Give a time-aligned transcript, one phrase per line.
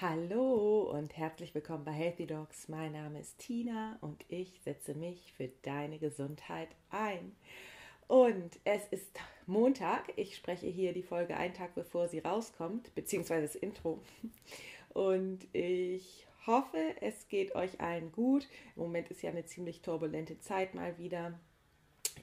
[0.00, 2.68] Hallo und herzlich willkommen bei Healthy Dogs.
[2.68, 7.34] Mein Name ist Tina und ich setze mich für deine Gesundheit ein.
[8.06, 10.12] Und es ist Montag.
[10.14, 14.00] Ich spreche hier die Folge einen Tag bevor sie rauskommt, beziehungsweise das Intro.
[14.90, 18.46] Und ich hoffe, es geht euch allen gut.
[18.76, 21.40] Im Moment ist ja eine ziemlich turbulente Zeit mal wieder.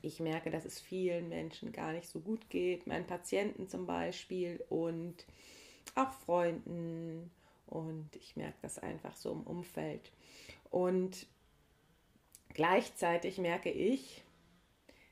[0.02, 4.64] Ich merke, dass es vielen Menschen gar nicht so gut geht, meinen Patienten zum Beispiel
[4.70, 5.26] und
[5.96, 7.32] auch Freunden
[7.68, 10.11] und ich merke das einfach so im Umfeld.
[10.69, 11.28] Und
[12.50, 14.23] gleichzeitig merke ich,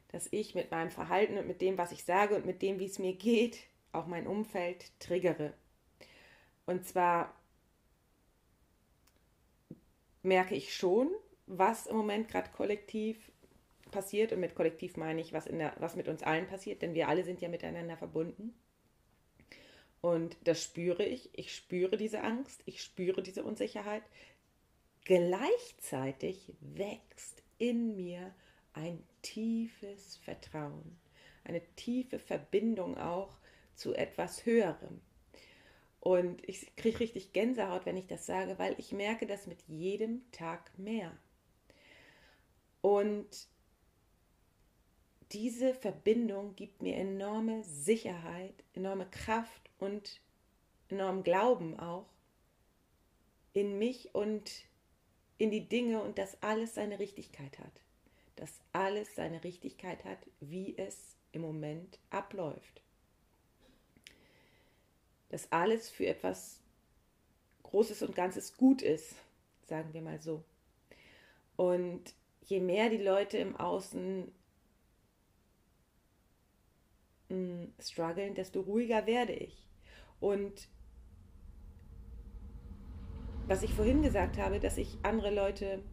[0.10, 2.86] dass ich mit meinem Verhalten und mit dem, was ich sage und mit dem, wie
[2.86, 3.60] es mir geht,
[3.92, 5.54] auch mein Umfeld triggere.
[6.66, 7.34] Und zwar
[10.22, 11.10] merke ich schon,
[11.46, 13.32] was im Moment gerade kollektiv
[13.92, 14.34] passiert.
[14.34, 17.08] Und mit kollektiv meine ich, was, in der, was mit uns allen passiert, denn wir
[17.08, 18.54] alle sind ja miteinander verbunden.
[20.04, 21.30] Und das spüre ich.
[21.32, 24.04] Ich spüre diese Angst, ich spüre diese Unsicherheit.
[25.06, 28.36] Gleichzeitig wächst in mir
[28.74, 31.00] ein tiefes Vertrauen,
[31.46, 33.38] eine tiefe Verbindung auch
[33.76, 35.00] zu etwas Höherem.
[36.02, 40.30] Und ich kriege richtig Gänsehaut, wenn ich das sage, weil ich merke das mit jedem
[40.34, 41.18] Tag mehr.
[42.82, 43.48] Und
[45.34, 50.22] diese Verbindung gibt mir enorme Sicherheit, enorme Kraft und
[50.90, 52.06] enorm Glauben auch
[53.54, 54.52] in mich und
[55.38, 57.82] in die Dinge und dass alles seine Richtigkeit hat.
[58.36, 62.82] Dass alles seine Richtigkeit hat, wie es im Moment abläuft.
[65.30, 66.60] Dass alles für etwas
[67.64, 69.16] Großes und Ganzes gut ist,
[69.66, 70.44] sagen wir mal so.
[71.56, 72.14] Und
[72.46, 74.32] je mehr die Leute im Außen
[77.34, 79.68] mh, strugglen, desto ruhiger werde ich.
[80.20, 80.70] Und
[83.48, 85.84] was ich vorhin gesagt habe, dass ich andere Leute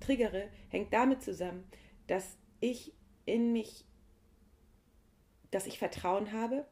[0.00, 1.64] triggere, hängt damit zusammen,
[2.06, 2.94] dass ich
[3.24, 3.84] in mich,
[5.50, 6.66] dass ich Vertrauen habe,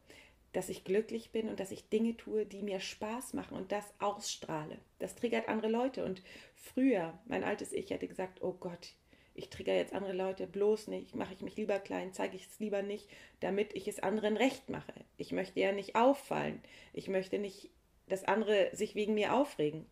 [0.53, 3.93] dass ich glücklich bin und dass ich Dinge tue, die mir Spaß machen und das
[4.01, 4.79] ausstrahle.
[4.99, 6.05] Das triggert andere Leute.
[6.05, 6.23] Und
[6.55, 8.95] früher, mein altes Ich hätte gesagt, oh Gott,
[9.35, 12.59] ich trigger jetzt andere Leute bloß nicht, mache ich mich lieber klein, zeige ich es
[12.59, 13.09] lieber nicht,
[13.41, 14.93] damit ich es anderen recht mache.
[15.17, 16.61] Ich möchte ja nicht auffallen.
[16.93, 17.71] Ich möchte nicht,
[18.09, 19.87] dass andere sich wegen mir aufregen.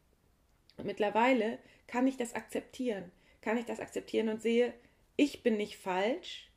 [0.77, 3.11] Und mittlerweile kann ich das akzeptieren,
[3.41, 4.73] kann ich das akzeptieren und sehe,
[5.17, 6.51] ich bin nicht falsch,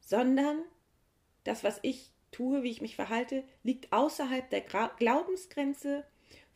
[0.00, 0.62] sondern
[1.44, 6.04] das, was ich tue, wie ich mich verhalte, liegt außerhalb der Glaubensgrenze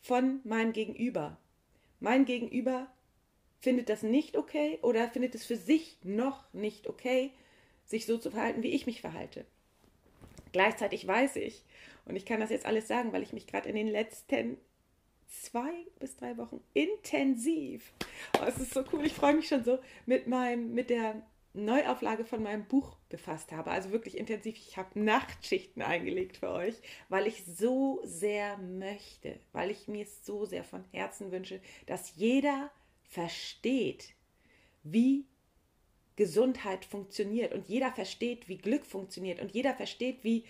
[0.01, 1.39] von meinem Gegenüber.
[1.99, 2.89] Mein Gegenüber
[3.61, 7.33] findet das nicht okay oder findet es für sich noch nicht okay,
[7.85, 9.45] sich so zu verhalten, wie ich mich verhalte.
[10.53, 11.65] Gleichzeitig weiß ich,
[12.05, 14.57] und ich kann das jetzt alles sagen, weil ich mich gerade in den letzten
[15.29, 17.93] zwei bis drei Wochen intensiv,
[18.41, 21.23] oh, es ist so cool, ich freue mich schon so, mit meinem, mit der
[21.57, 23.71] Neuauflage von meinem Buch befasst habe.
[23.71, 24.57] Also wirklich intensiv.
[24.57, 26.75] Ich habe Nachtschichten eingelegt für euch,
[27.09, 32.71] weil ich so sehr möchte, weil ich mir so sehr von Herzen wünsche, dass jeder
[33.09, 34.15] versteht,
[34.83, 35.27] wie
[36.17, 40.45] Gesundheit funktioniert und jeder versteht, wie Glück funktioniert und jeder versteht, wie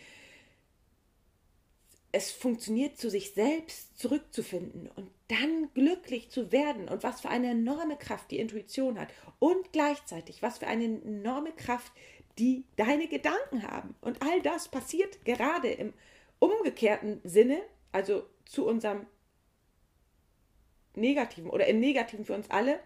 [2.13, 7.51] es funktioniert, zu sich selbst zurückzufinden und dann glücklich zu werden und was für eine
[7.51, 9.09] enorme Kraft die Intuition hat
[9.39, 11.93] und gleichzeitig was für eine enorme Kraft
[12.39, 13.95] die deine Gedanken haben.
[14.01, 15.95] Und all das passiert gerade im
[16.39, 17.61] umgekehrten Sinne,
[17.93, 19.07] also zu unserem
[20.97, 22.81] Negativen oder im Negativen für uns alle,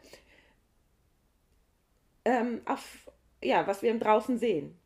[2.25, 3.10] ähm, auf
[3.43, 4.76] ja, was wir im Draußen sehen.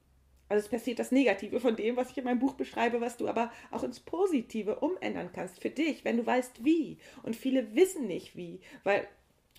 [0.48, 3.26] Also es passiert das Negative von dem, was ich in meinem Buch beschreibe, was du
[3.26, 6.98] aber auch ins Positive umändern kannst für dich, wenn du weißt wie.
[7.22, 9.08] Und viele wissen nicht wie, weil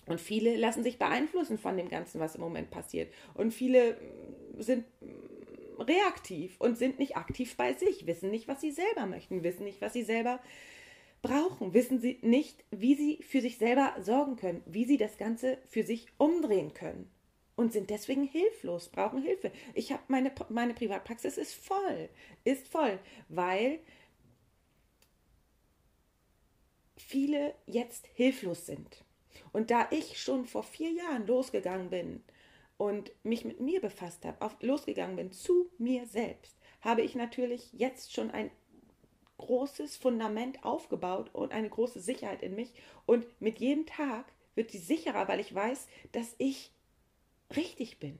[0.06, 3.12] und viele lassen sich beeinflussen von dem Ganzen, was im Moment passiert.
[3.34, 3.96] Und viele
[4.56, 4.84] sind
[5.78, 9.80] reaktiv und sind nicht aktiv bei sich, wissen nicht, was sie selber möchten, wissen nicht,
[9.80, 10.40] was sie selber
[11.22, 15.58] brauchen, wissen sie nicht, wie sie für sich selber sorgen können, wie sie das Ganze
[15.68, 17.10] für sich umdrehen können
[17.56, 19.50] und sind deswegen hilflos, brauchen Hilfe.
[19.74, 22.08] Ich habe meine, meine Privatpraxis ist voll,
[22.44, 22.98] ist voll,
[23.28, 23.80] weil
[26.96, 29.04] viele jetzt hilflos sind.
[29.52, 32.22] Und da ich schon vor vier Jahren losgegangen bin
[32.76, 38.12] und mich mit mir befasst habe, losgegangen bin zu mir selbst, habe ich natürlich jetzt
[38.12, 38.50] schon ein
[39.38, 42.72] großes Fundament aufgebaut und eine große Sicherheit in mich.
[43.04, 46.70] Und mit jedem Tag wird die sicherer, weil ich weiß, dass ich
[47.54, 48.18] richtig bin.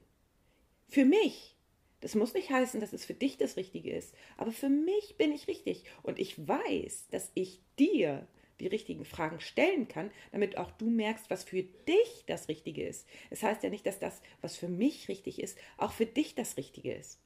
[0.88, 1.54] Für mich.
[2.00, 5.32] Das muss nicht heißen, dass es für dich das Richtige ist, aber für mich bin
[5.32, 5.84] ich richtig.
[6.02, 8.28] Und ich weiß, dass ich dir
[8.60, 13.06] die richtigen Fragen stellen kann, damit auch du merkst, was für dich das Richtige ist.
[13.30, 16.56] Es heißt ja nicht, dass das, was für mich richtig ist, auch für dich das
[16.56, 17.20] Richtige ist.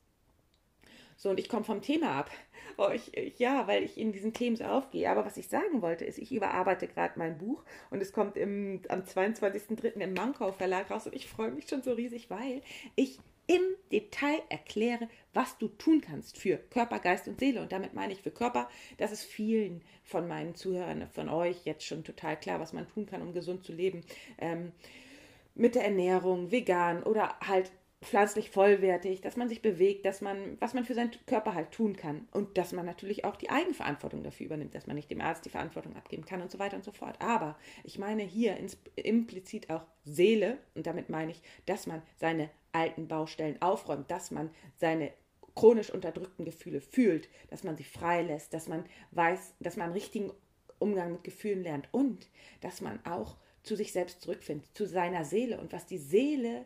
[1.20, 2.30] So, und ich komme vom Thema ab.
[2.78, 5.10] Oh, ich, ich, ja, weil ich in diesen Themen so aufgehe.
[5.10, 8.80] Aber was ich sagen wollte, ist, ich überarbeite gerade mein Buch und es kommt im,
[8.88, 10.00] am 22.03.
[10.00, 12.62] im Mankau Verlag raus und ich freue mich schon so riesig, weil
[12.96, 13.18] ich
[13.48, 13.60] im
[13.92, 17.60] Detail erkläre, was du tun kannst für Körper, Geist und Seele.
[17.60, 21.84] Und damit meine ich für Körper, das ist vielen von meinen Zuhörern, von euch jetzt
[21.84, 24.04] schon total klar, was man tun kann, um gesund zu leben.
[24.38, 24.72] Ähm,
[25.54, 27.70] mit der Ernährung, vegan oder halt
[28.02, 31.96] pflanzlich vollwertig, dass man sich bewegt, dass man, was man für seinen Körper halt tun
[31.96, 35.44] kann und dass man natürlich auch die Eigenverantwortung dafür übernimmt, dass man nicht dem Arzt
[35.44, 37.20] die Verantwortung abgeben kann und so weiter und so fort.
[37.20, 38.56] Aber ich meine hier
[38.96, 44.50] implizit auch Seele und damit meine ich, dass man seine alten Baustellen aufräumt, dass man
[44.76, 45.12] seine
[45.54, 50.32] chronisch unterdrückten Gefühle fühlt, dass man sie freilässt, dass man weiß, dass man einen richtigen
[50.78, 52.30] Umgang mit Gefühlen lernt und
[52.62, 56.64] dass man auch zu sich selbst zurückfindet, zu seiner Seele und was die Seele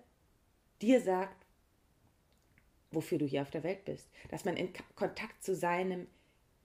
[0.84, 1.46] dir sagt,
[2.90, 4.08] wofür du hier auf der Welt bist.
[4.28, 6.06] Dass man in Kontakt zu seinem,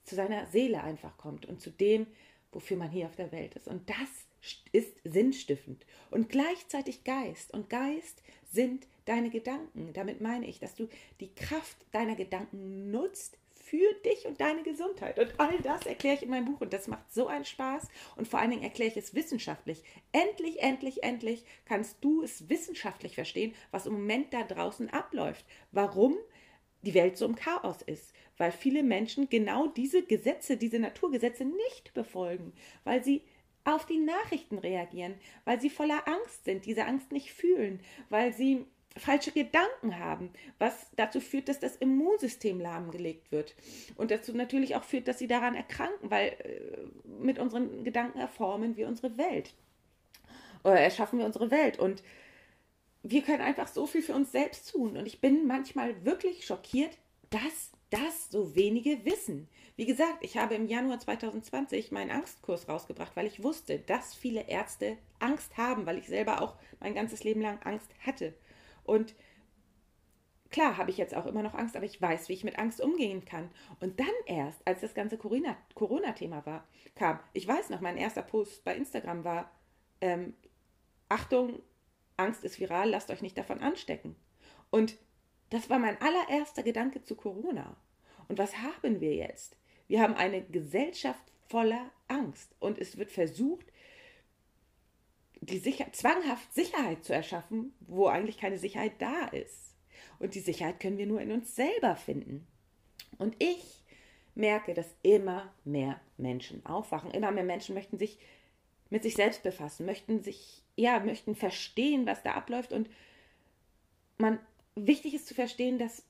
[0.03, 2.05] zu seiner Seele einfach kommt und zu dem,
[2.51, 3.67] wofür man hier auf der Welt ist.
[3.67, 4.27] Und das
[4.71, 7.53] ist sinnstiftend und gleichzeitig Geist.
[7.53, 8.21] Und Geist
[8.51, 9.93] sind deine Gedanken.
[9.93, 10.87] Damit meine ich, dass du
[11.19, 13.37] die Kraft deiner Gedanken nutzt
[13.69, 15.19] für dich und deine Gesundheit.
[15.19, 17.87] Und all das erkläre ich in meinem Buch und das macht so einen Spaß.
[18.15, 19.83] Und vor allen Dingen erkläre ich es wissenschaftlich.
[20.11, 25.45] Endlich, endlich, endlich kannst du es wissenschaftlich verstehen, was im Moment da draußen abläuft.
[25.71, 26.17] Warum
[26.81, 28.13] die Welt so im Chaos ist.
[28.37, 33.23] Weil viele Menschen genau diese Gesetze, diese Naturgesetze nicht befolgen, weil sie
[33.65, 38.65] auf die Nachrichten reagieren, weil sie voller Angst sind, diese Angst nicht fühlen, weil sie
[38.97, 43.55] falsche Gedanken haben, was dazu führt, dass das Immunsystem lahmgelegt wird.
[43.95, 48.75] Und dazu natürlich auch führt, dass sie daran erkranken, weil äh, mit unseren Gedanken erformen
[48.77, 49.53] wir unsere Welt.
[50.63, 51.79] Oder erschaffen wir unsere Welt.
[51.79, 52.03] Und
[53.03, 54.97] wir können einfach so viel für uns selbst tun.
[54.97, 56.97] Und ich bin manchmal wirklich schockiert,
[57.29, 59.47] dass das so wenige wissen.
[59.75, 64.47] Wie gesagt, ich habe im Januar 2020 meinen Angstkurs rausgebracht, weil ich wusste, dass viele
[64.47, 68.33] Ärzte Angst haben, weil ich selber auch mein ganzes Leben lang Angst hatte.
[68.83, 69.15] Und
[70.49, 72.81] klar habe ich jetzt auch immer noch Angst, aber ich weiß, wie ich mit Angst
[72.81, 73.49] umgehen kann.
[73.79, 78.63] Und dann erst, als das ganze Corona-Thema war, kam, ich weiß noch, mein erster Post
[78.63, 79.51] bei Instagram war,
[80.01, 80.33] ähm,
[81.07, 81.61] Achtung,
[82.17, 84.15] Angst ist viral, lasst euch nicht davon anstecken.
[84.69, 84.97] Und
[85.49, 87.75] das war mein allererster Gedanke zu Corona.
[88.27, 89.57] Und was haben wir jetzt?
[89.87, 93.65] Wir haben eine Gesellschaft voller Angst und es wird versucht,
[95.41, 99.75] die Sicher zwanghaft Sicherheit zu erschaffen, wo eigentlich keine Sicherheit da ist.
[100.19, 102.45] Und die Sicherheit können wir nur in uns selber finden.
[103.17, 103.83] Und ich
[104.35, 107.11] merke, dass immer mehr Menschen aufwachen.
[107.11, 108.17] Immer mehr Menschen möchten sich
[108.89, 112.73] mit sich selbst befassen, möchten sich, ja, möchten verstehen, was da abläuft.
[112.73, 112.89] Und
[114.17, 114.39] man,
[114.75, 116.03] wichtig ist zu verstehen, dass,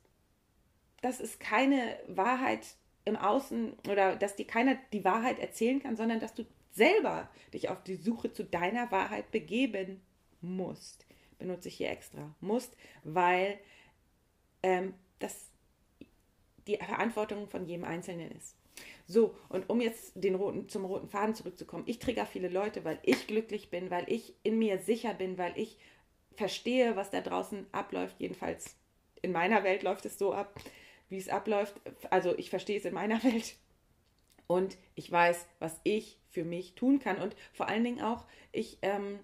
[1.01, 2.65] dass es keine Wahrheit
[3.05, 7.69] im Außen oder dass dir keiner die Wahrheit erzählen kann, sondern dass du selber dich
[7.69, 10.01] auf die Suche zu deiner Wahrheit begeben
[10.41, 11.05] musst.
[11.37, 12.35] Benutze ich hier extra.
[12.41, 13.59] Musst, weil
[14.63, 15.49] ähm, das
[16.67, 18.55] die Verantwortung von jedem Einzelnen ist.
[19.07, 22.99] So, und um jetzt den roten, zum roten Faden zurückzukommen, ich trigger viele Leute, weil
[23.01, 25.79] ich glücklich bin, weil ich in mir sicher bin, weil ich
[26.35, 28.15] verstehe, was da draußen abläuft.
[28.19, 28.75] Jedenfalls
[29.21, 30.59] in meiner Welt läuft es so ab,
[31.09, 31.73] wie es abläuft.
[32.11, 33.55] Also ich verstehe es in meiner Welt.
[34.45, 37.21] Und ich weiß, was ich für mich tun kann.
[37.21, 39.19] Und vor allen Dingen auch, ich ähm,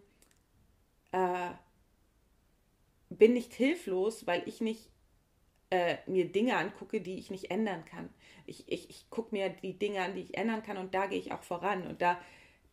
[1.12, 1.52] äh,
[3.10, 4.90] bin nicht hilflos, weil ich nicht
[5.70, 8.10] äh, mir Dinge angucke, die ich nicht ändern kann.
[8.46, 11.20] Ich, ich, ich gucke mir die Dinge an, die ich ändern kann und da gehe
[11.20, 12.20] ich auch voran und da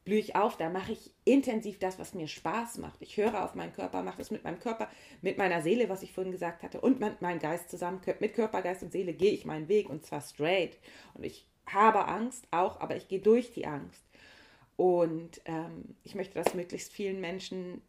[0.04, 3.00] blühe ich auf, da mache ich intensiv das, was mir Spaß macht.
[3.00, 4.88] Ich höre auf meinen Körper, mache es mit meinem Körper,
[5.20, 8.00] mit meiner Seele, was ich vorhin gesagt hatte, und mit meinem Geist zusammen.
[8.18, 10.78] Mit Körper, Geist und Seele gehe ich meinen Weg und zwar straight.
[11.14, 14.04] Und ich habe Angst auch, aber ich gehe durch die Angst.
[14.76, 17.82] Und ähm, ich möchte das möglichst vielen Menschen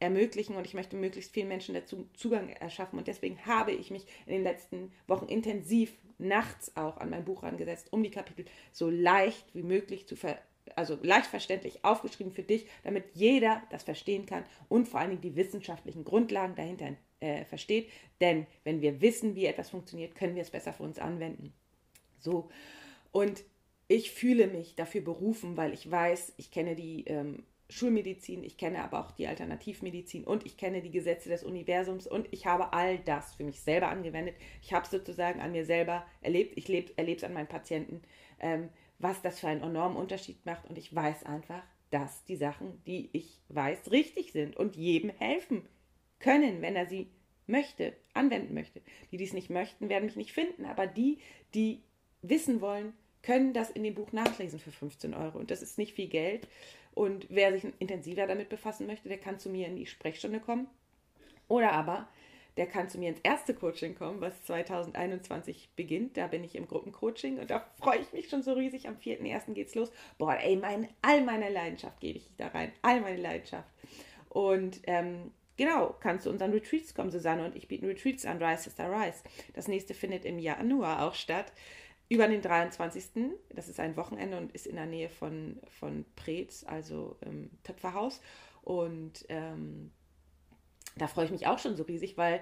[0.00, 2.98] ermöglichen und ich möchte möglichst vielen Menschen dazu Zugang erschaffen.
[2.98, 7.42] Und deswegen habe ich mich in den letzten Wochen intensiv nachts auch an mein Buch
[7.42, 10.38] angesetzt, um die Kapitel so leicht wie möglich zu ver
[10.76, 15.22] also leicht verständlich aufgeschrieben für dich, damit jeder das verstehen kann und vor allen Dingen
[15.22, 17.90] die wissenschaftlichen Grundlagen dahinter äh, versteht.
[18.20, 21.54] Denn wenn wir wissen, wie etwas funktioniert, können wir es besser für uns anwenden.
[22.18, 22.50] So.
[23.12, 23.44] Und
[23.88, 28.82] ich fühle mich dafür berufen, weil ich weiß, ich kenne die ähm, Schulmedizin, ich kenne
[28.82, 32.98] aber auch die Alternativmedizin und ich kenne die Gesetze des Universums und ich habe all
[32.98, 34.36] das für mich selber angewendet.
[34.62, 38.02] Ich habe es sozusagen an mir selber erlebt, ich erlebe es an meinen Patienten,
[38.40, 38.68] ähm,
[38.98, 40.68] was das für einen enormen Unterschied macht.
[40.68, 45.66] Und ich weiß einfach, dass die Sachen, die ich weiß, richtig sind und jedem helfen
[46.18, 47.08] können, wenn er sie
[47.46, 48.82] möchte, anwenden möchte.
[49.10, 50.64] Die, die es nicht möchten, werden mich nicht finden.
[50.64, 51.18] Aber die,
[51.54, 51.82] die
[52.22, 55.38] wissen wollen, können das in dem Buch nachlesen für 15 Euro.
[55.38, 56.46] Und das ist nicht viel Geld.
[56.94, 60.68] Und wer sich intensiver damit befassen möchte, der kann zu mir in die Sprechstunde kommen.
[61.48, 62.08] Oder aber
[62.58, 66.16] der kann zu mir ins erste Coaching kommen, was 2021 beginnt.
[66.16, 68.88] Da bin ich im Gruppencoaching und da freue ich mich schon so riesig.
[68.88, 69.54] Am 4.1.
[69.54, 69.92] geht's los.
[70.18, 72.72] Boah, ey, mein, all meine Leidenschaft gebe ich da rein.
[72.82, 73.68] All meine Leidenschaft.
[74.28, 78.64] Und ähm, genau, kannst du unseren Retreats kommen, Susanne und ich bieten Retreats an, Rise
[78.64, 79.22] Sister Rise.
[79.54, 81.52] Das nächste findet im Januar auch statt.
[82.08, 83.04] Über den 23.
[83.50, 88.20] Das ist ein Wochenende und ist in der Nähe von, von Preetz, also im Töpferhaus.
[88.62, 89.90] Und ähm,
[90.96, 92.40] da freue ich mich auch schon so riesig, weil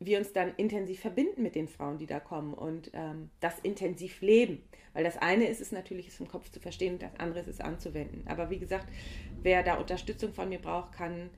[0.00, 4.20] wir uns dann intensiv verbinden mit den Frauen, die da kommen und ähm, das intensiv
[4.20, 4.62] leben.
[4.92, 7.48] Weil das eine ist es natürlich, es im Kopf zu verstehen und das andere ist
[7.48, 8.24] es anzuwenden.
[8.28, 8.86] Aber wie gesagt,
[9.42, 11.30] wer da Unterstützung von mir braucht, kann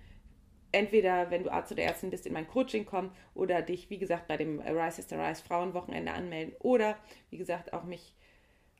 [0.72, 4.28] entweder, wenn du Arzt oder Ärztin bist, in mein Coaching kommen oder dich, wie gesagt,
[4.28, 6.96] bei dem Rise Sister Rise Frauenwochenende anmelden oder,
[7.30, 8.14] wie gesagt, auch mich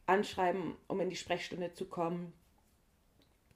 [0.06, 2.32] anschreiben, um in die Sprechstunde zu kommen.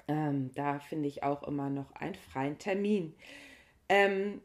[0.06, 3.14] Ähm, da finde ich auch immer noch einen freien Termin.
[3.88, 4.40] Ähm,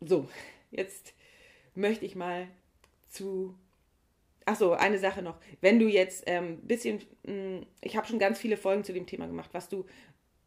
[0.00, 0.28] so,
[0.70, 1.14] jetzt
[1.74, 2.48] möchte ich mal
[3.08, 3.54] zu.
[4.44, 5.36] Achso, eine Sache noch.
[5.60, 8.92] Wenn du jetzt ein ähm, bisschen, mh, hm, ich habe schon ganz viele Folgen zu
[8.92, 9.86] dem Thema gemacht, was du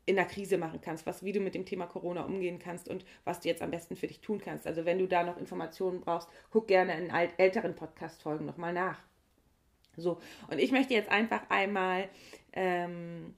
[0.06, 3.06] in der Krise machen kannst, was, wie du mit dem Thema Corona umgehen kannst und
[3.24, 4.68] was du jetzt am besten für dich tun kannst.
[4.68, 9.00] Also wenn du da noch Informationen brauchst, guck gerne in älteren Podcast-Folgen nochmal nach.
[9.98, 10.20] So,
[10.50, 12.10] und ich möchte jetzt einfach einmal
[12.54, 13.34] ähm,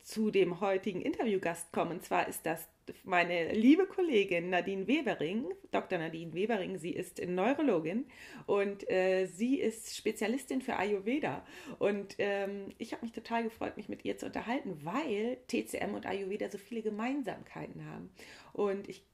[0.00, 1.92] zu dem heutigen Interviewgast kommen.
[1.92, 2.68] Und zwar ist das
[3.04, 5.98] meine liebe Kollegin Nadine Webering, Dr.
[5.98, 6.78] Nadine Webering.
[6.78, 8.06] Sie ist Neurologin
[8.46, 11.44] und äh, sie ist Spezialistin für Ayurveda.
[11.78, 16.06] Und ähm, ich habe mich total gefreut, mich mit ihr zu unterhalten, weil TCM und
[16.06, 18.10] Ayurveda so viele Gemeinsamkeiten haben.
[18.52, 19.04] Und ich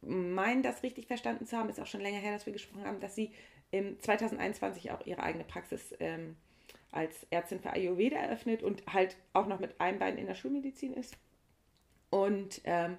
[0.00, 3.00] meine, das richtig verstanden zu haben, ist auch schon länger her, dass wir gesprochen haben,
[3.00, 3.32] dass sie
[3.70, 6.36] im 2021 auch ihre eigene Praxis ähm,
[6.90, 10.94] als Ärztin für Ayurveda eröffnet und halt auch noch mit einem Bein in der Schulmedizin
[10.94, 11.16] ist.
[12.10, 12.96] Und ähm,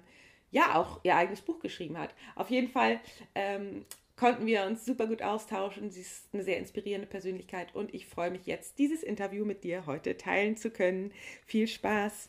[0.50, 2.14] ja, auch ihr eigenes Buch geschrieben hat.
[2.34, 3.00] Auf jeden Fall
[3.34, 3.84] ähm,
[4.16, 5.90] konnten wir uns super gut austauschen.
[5.90, 9.86] Sie ist eine sehr inspirierende Persönlichkeit und ich freue mich jetzt, dieses Interview mit dir
[9.86, 11.12] heute teilen zu können.
[11.46, 12.28] Viel Spaß!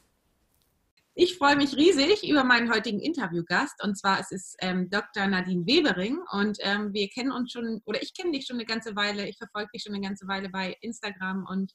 [1.14, 5.28] Ich freue mich riesig über meinen heutigen Interviewgast und zwar es ist ähm, Dr.
[5.28, 8.96] Nadine Webering und ähm, wir kennen uns schon oder ich kenne dich schon eine ganze
[8.96, 11.74] Weile, ich verfolge dich schon eine ganze Weile bei Instagram und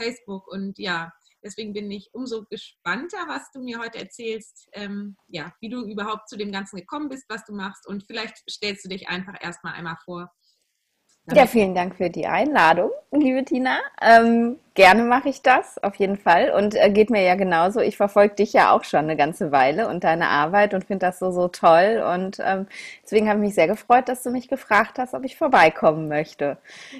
[0.00, 5.52] Facebook und ja, deswegen bin ich umso gespannter, was du mir heute erzählst, ähm, ja,
[5.60, 8.88] wie du überhaupt zu dem Ganzen gekommen bist, was du machst und vielleicht stellst du
[8.88, 10.30] dich einfach erstmal einmal vor.
[11.32, 13.80] Ja, vielen Dank für die Einladung, liebe Tina.
[14.00, 16.52] Ähm, gerne mache ich das, auf jeden Fall.
[16.52, 17.80] Und äh, geht mir ja genauso.
[17.80, 21.18] Ich verfolge dich ja auch schon eine ganze Weile und deine Arbeit und finde das
[21.18, 22.00] so, so toll.
[22.14, 22.68] Und ähm,
[23.02, 26.58] deswegen habe ich mich sehr gefreut, dass du mich gefragt hast, ob ich vorbeikommen möchte.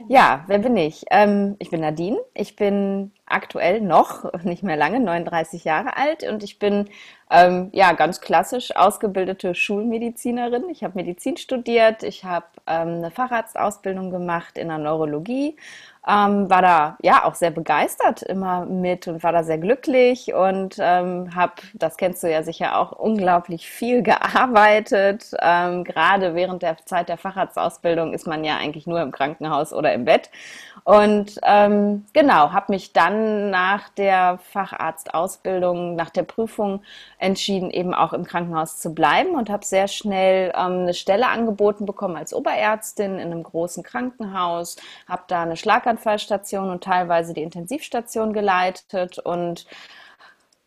[0.08, 1.04] Ja, wer bin ich?
[1.12, 2.18] Ähm, ich bin Nadine.
[2.34, 6.88] Ich bin aktuell noch, nicht mehr lange, 39 Jahre alt und ich bin
[7.30, 10.68] ähm, ja ganz klassisch ausgebildete Schulmedizinerin.
[10.70, 15.56] Ich habe Medizin studiert, ich habe ähm, eine Facharztausbildung gemacht in der Neurologie
[16.06, 20.76] ähm, war da ja auch sehr begeistert immer mit und war da sehr glücklich und
[20.78, 25.30] ähm, habe, das kennst du ja sicher auch, unglaublich viel gearbeitet.
[25.40, 29.92] Ähm, gerade während der Zeit der Facharztausbildung ist man ja eigentlich nur im Krankenhaus oder
[29.92, 30.30] im Bett.
[30.88, 36.80] Und ähm, genau, habe mich dann nach der Facharztausbildung, nach der Prüfung
[37.18, 41.84] entschieden, eben auch im Krankenhaus zu bleiben und habe sehr schnell ähm, eine Stelle angeboten
[41.84, 44.76] bekommen als Oberärztin in einem großen Krankenhaus,
[45.06, 45.58] habe da eine
[45.98, 49.18] Schlaganfallstation und teilweise die Intensivstation geleitet.
[49.18, 49.66] Und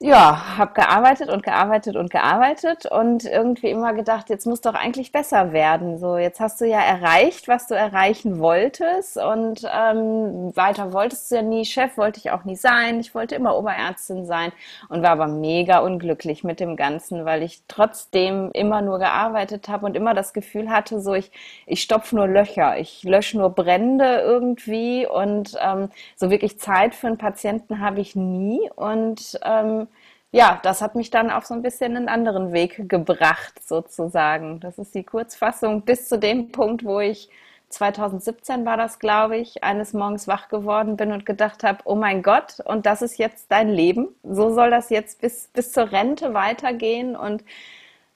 [0.04, 5.12] ja, habe gearbeitet und gearbeitet und gearbeitet und irgendwie immer gedacht, jetzt muss doch eigentlich
[5.12, 6.00] besser werden.
[6.00, 11.36] So, jetzt hast du ja erreicht, was du erreichen wolltest und ähm, weiter wolltest du
[11.36, 11.66] ja nie.
[11.66, 13.00] Chef wollte ich auch nie sein.
[13.00, 14.52] Ich wollte immer Oberärztin sein
[14.90, 19.86] und war aber mega unglücklich mit dem Ganzen, weil ich trotzdem immer nur gearbeitet habe
[19.86, 21.32] und immer das Gefühl hatte, so ich
[21.68, 27.06] ich stopf nur Löcher, ich lösche nur Brände irgendwie und ähm, so wirklich Zeit für
[27.06, 29.88] einen Patienten habe ich nie und ähm,
[30.32, 34.60] ja, das hat mich dann auf so ein bisschen einen anderen Weg gebracht, sozusagen.
[34.62, 37.30] Das ist die Kurzfassung bis zu dem Punkt, wo ich
[37.70, 42.22] 2017 war das, glaube ich, eines Morgens wach geworden bin und gedacht habe, oh mein
[42.22, 44.10] Gott, und das ist jetzt dein Leben.
[44.24, 47.16] So soll das jetzt bis, bis zur Rente weitergehen.
[47.16, 47.44] Und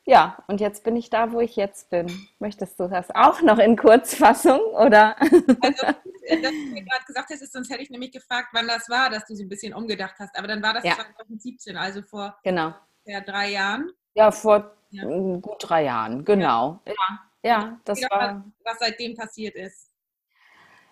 [0.05, 2.27] ja, und jetzt bin ich da, wo ich jetzt bin.
[2.39, 5.19] Möchtest du das auch noch in Kurzfassung, oder?
[5.19, 5.85] Also,
[6.21, 9.09] äh, dass du mir gerade gesagt hast, sonst hätte ich nämlich gefragt, wann das war,
[9.09, 10.37] dass du so ein bisschen umgedacht hast.
[10.37, 10.93] Aber dann war das ja.
[10.93, 12.75] 2017, also vor genau.
[13.05, 13.91] ja, drei Jahren.
[14.13, 15.03] Ja, vor ja.
[15.05, 16.81] gut drei Jahren, genau.
[16.85, 18.45] Ja, ja, das war.
[18.63, 19.91] Was seitdem passiert ist.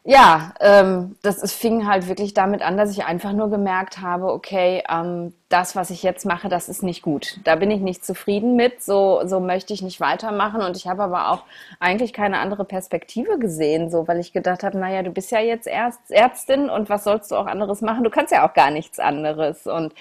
[0.06, 4.34] Ja, ähm, das ist, fing halt wirklich damit an, dass ich einfach nur gemerkt habe,
[4.34, 7.40] okay, ähm, das, was ich jetzt mache, das ist nicht gut.
[7.46, 10.62] Da bin ich nicht zufrieden mit, so, so möchte ich nicht weitermachen.
[10.62, 11.44] Und ich habe aber auch
[11.80, 15.68] eigentlich keine andere Perspektive gesehen, so, weil ich gedacht habe, naja, du bist ja jetzt
[15.68, 18.04] Erst Ärztin und was sollst du auch anderes machen?
[18.04, 19.68] Du kannst ja auch gar nichts anderes.
[19.68, 19.94] Und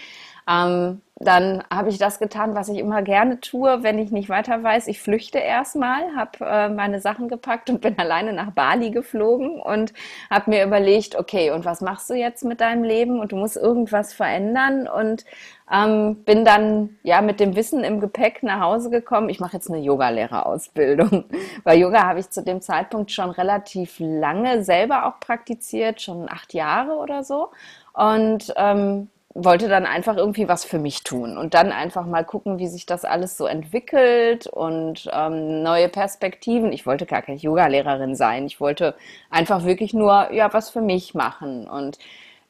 [0.48, 4.62] ähm, dann habe ich das getan, was ich immer gerne tue, wenn ich nicht weiter
[4.62, 4.88] weiß.
[4.88, 9.92] Ich flüchte erstmal, habe äh, meine Sachen gepackt und bin alleine nach Bali geflogen und
[10.30, 13.20] habe mir überlegt, okay, und was machst du jetzt mit deinem Leben?
[13.20, 15.24] Und du musst irgendwas verändern und
[15.72, 19.28] ähm, bin dann ja mit dem Wissen im Gepäck nach Hause gekommen.
[19.28, 21.24] Ich mache jetzt eine Yogalehrerausbildung,
[21.64, 26.52] weil Yoga habe ich zu dem Zeitpunkt schon relativ lange selber auch praktiziert, schon acht
[26.52, 27.50] Jahre oder so.
[27.94, 32.58] Und ähm, wollte dann einfach irgendwie was für mich tun und dann einfach mal gucken,
[32.58, 36.72] wie sich das alles so entwickelt und ähm, neue Perspektiven.
[36.72, 38.46] Ich wollte gar keine Yogalehrerin sein.
[38.46, 38.94] Ich wollte
[39.30, 41.98] einfach wirklich nur ja was für mich machen und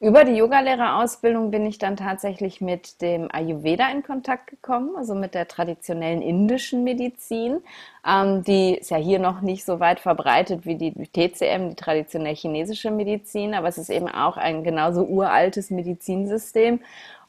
[0.02, 5.32] über die Yogalehrerausbildung bin ich dann tatsächlich mit dem Ayurveda in Kontakt gekommen, also mit
[5.32, 7.62] der traditionellen indischen Medizin.
[8.04, 12.35] Ähm, die ist ja hier noch nicht so weit verbreitet wie die TCM, die traditionell
[12.35, 16.80] chinesische Medizin, aber es ist eben auch ein genauso uraltes Medizinsystem.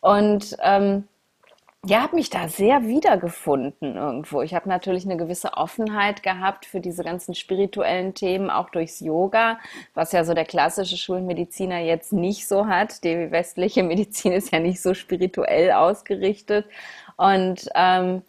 [0.01, 1.03] Und ähm,
[1.85, 4.41] ja, habe mich da sehr wiedergefunden irgendwo.
[4.41, 9.59] Ich habe natürlich eine gewisse Offenheit gehabt für diese ganzen spirituellen Themen, auch durchs Yoga,
[9.93, 13.03] was ja so der klassische Schulmediziner jetzt nicht so hat.
[13.03, 16.65] Die westliche Medizin ist ja nicht so spirituell ausgerichtet.
[17.17, 18.21] Und ähm,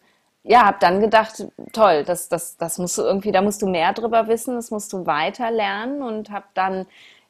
[0.43, 3.93] ja, habe dann gedacht, toll, das, das, das musst du irgendwie, da musst du mehr
[3.93, 6.85] drüber wissen, das musst du weiter lernen und habe dann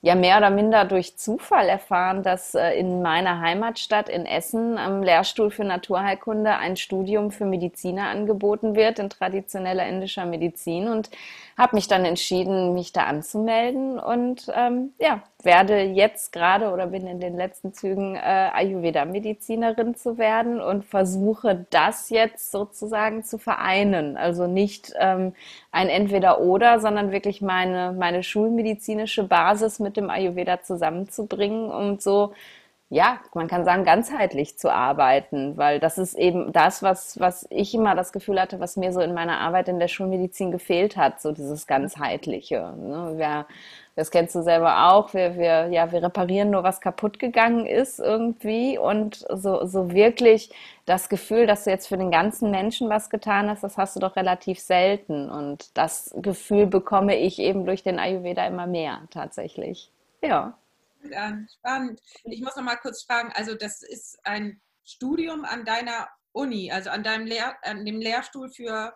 [0.06, 5.02] ja mehr oder minder durch Zufall erfahren, dass äh, in meiner Heimatstadt in Essen am
[5.02, 10.90] Lehrstuhl für Naturheilkunde ein Studium für Mediziner angeboten wird in traditioneller indischer Medizin.
[10.90, 11.10] Und
[11.58, 17.08] habe mich dann entschieden, mich da anzumelden und ähm, ja, werde jetzt gerade oder bin
[17.08, 18.20] in den letzten Zügen äh,
[18.54, 24.18] Ayurveda-Medizinerin zu werden und versuche das jetzt sozusagen zu vereinen.
[24.18, 25.34] Also nicht ähm,
[25.72, 32.34] ein Entweder-Oder, sondern wirklich meine, meine schulmedizinische Basis mit dem Ayurveda zusammenzubringen, um so
[32.90, 37.74] ja, man kann sagen, ganzheitlich zu arbeiten, weil das ist eben das, was, was ich
[37.74, 41.22] immer das Gefühl hatte, was mir so in meiner Arbeit in der Schulmedizin gefehlt hat,
[41.22, 42.74] so dieses ganzheitliche.
[42.78, 43.14] Ne?
[43.18, 43.46] Wir
[43.96, 45.14] das kennst du selber auch.
[45.14, 48.78] Wir, wir, ja, wir reparieren nur, was kaputt gegangen ist irgendwie.
[48.78, 50.50] Und so, so wirklich
[50.86, 54.02] das Gefühl, dass du jetzt für den ganzen Menschen was getan hast, das hast du
[54.02, 55.30] doch relativ selten.
[55.30, 59.90] Und das Gefühl bekomme ich eben durch den Ayurveda immer mehr tatsächlich.
[60.22, 60.58] Ja.
[61.58, 62.02] Spannend.
[62.24, 66.90] Ich muss noch mal kurz fragen, also das ist ein Studium an deiner Uni, also
[66.90, 68.94] an deinem Lehr an dem Lehrstuhl für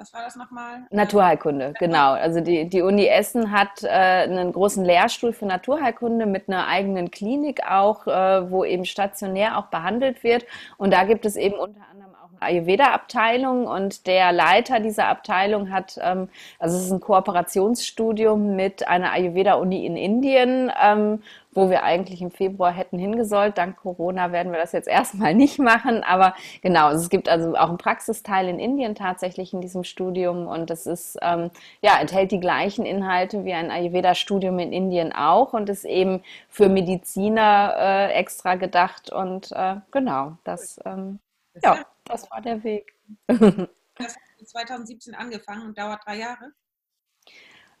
[0.00, 0.86] was war das nochmal?
[0.90, 2.12] Naturheilkunde, genau.
[2.12, 7.10] Also die, die Uni Essen hat äh, einen großen Lehrstuhl für Naturheilkunde mit einer eigenen
[7.10, 10.46] Klinik auch, äh, wo eben stationär auch behandelt wird.
[10.78, 12.09] Und da gibt es eben unter anderem
[12.40, 19.12] Ayurveda-Abteilung und der Leiter dieser Abteilung hat, ähm, also es ist ein Kooperationsstudium mit einer
[19.12, 21.20] Ayurveda-Uni in Indien ähm,
[21.52, 23.58] wo wir eigentlich im Februar hätten hingesollt.
[23.58, 26.02] Dank Corona werden wir das jetzt erstmal nicht machen.
[26.04, 30.46] Aber genau, also es gibt also auch einen Praxisteil in Indien tatsächlich in diesem Studium
[30.46, 31.50] und es ist, ähm,
[31.82, 36.68] ja, enthält die gleichen Inhalte wie ein Ayurveda-Studium in Indien auch und ist eben für
[36.68, 39.12] Mediziner äh, extra gedacht.
[39.12, 41.18] Und äh, genau, das, ähm,
[41.62, 41.78] ja,
[42.10, 42.94] das war der Weg.
[43.26, 46.52] Das hat 2017 angefangen und dauert drei Jahre?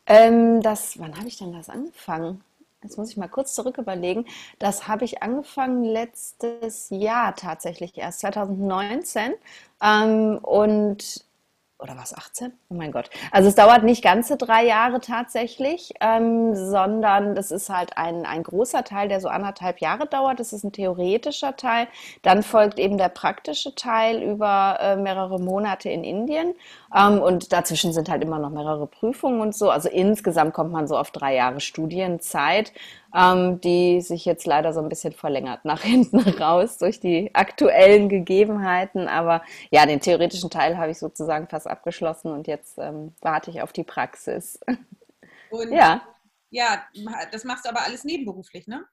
[0.06, 2.44] Ähm, das, wann habe ich denn das angefangen?
[2.82, 4.26] Jetzt muss ich mal kurz zurück überlegen.
[4.58, 9.34] Das habe ich angefangen letztes Jahr tatsächlich erst, 2019.
[9.82, 11.24] Ähm, und
[11.82, 12.52] oder was 18?
[12.68, 13.10] Oh mein Gott.
[13.32, 18.42] Also es dauert nicht ganze drei Jahre tatsächlich, ähm, sondern das ist halt ein, ein
[18.42, 20.40] großer Teil, der so anderthalb Jahre dauert.
[20.40, 21.88] Das ist ein theoretischer Teil.
[22.22, 26.54] Dann folgt eben der praktische Teil über äh, mehrere Monate in Indien.
[26.94, 29.70] Ähm, und dazwischen sind halt immer noch mehrere Prüfungen und so.
[29.70, 32.72] Also insgesamt kommt man so auf drei Jahre Studienzeit
[33.14, 38.08] ähm, die sich jetzt leider so ein bisschen verlängert nach hinten raus durch die aktuellen
[38.08, 39.08] Gegebenheiten.
[39.08, 43.62] Aber ja, den theoretischen Teil habe ich sozusagen fast abgeschlossen und jetzt ähm, warte ich
[43.62, 44.58] auf die Praxis.
[45.50, 46.00] Und ja.
[46.50, 46.84] Ja,
[47.32, 48.84] das machst du aber alles nebenberuflich, ne?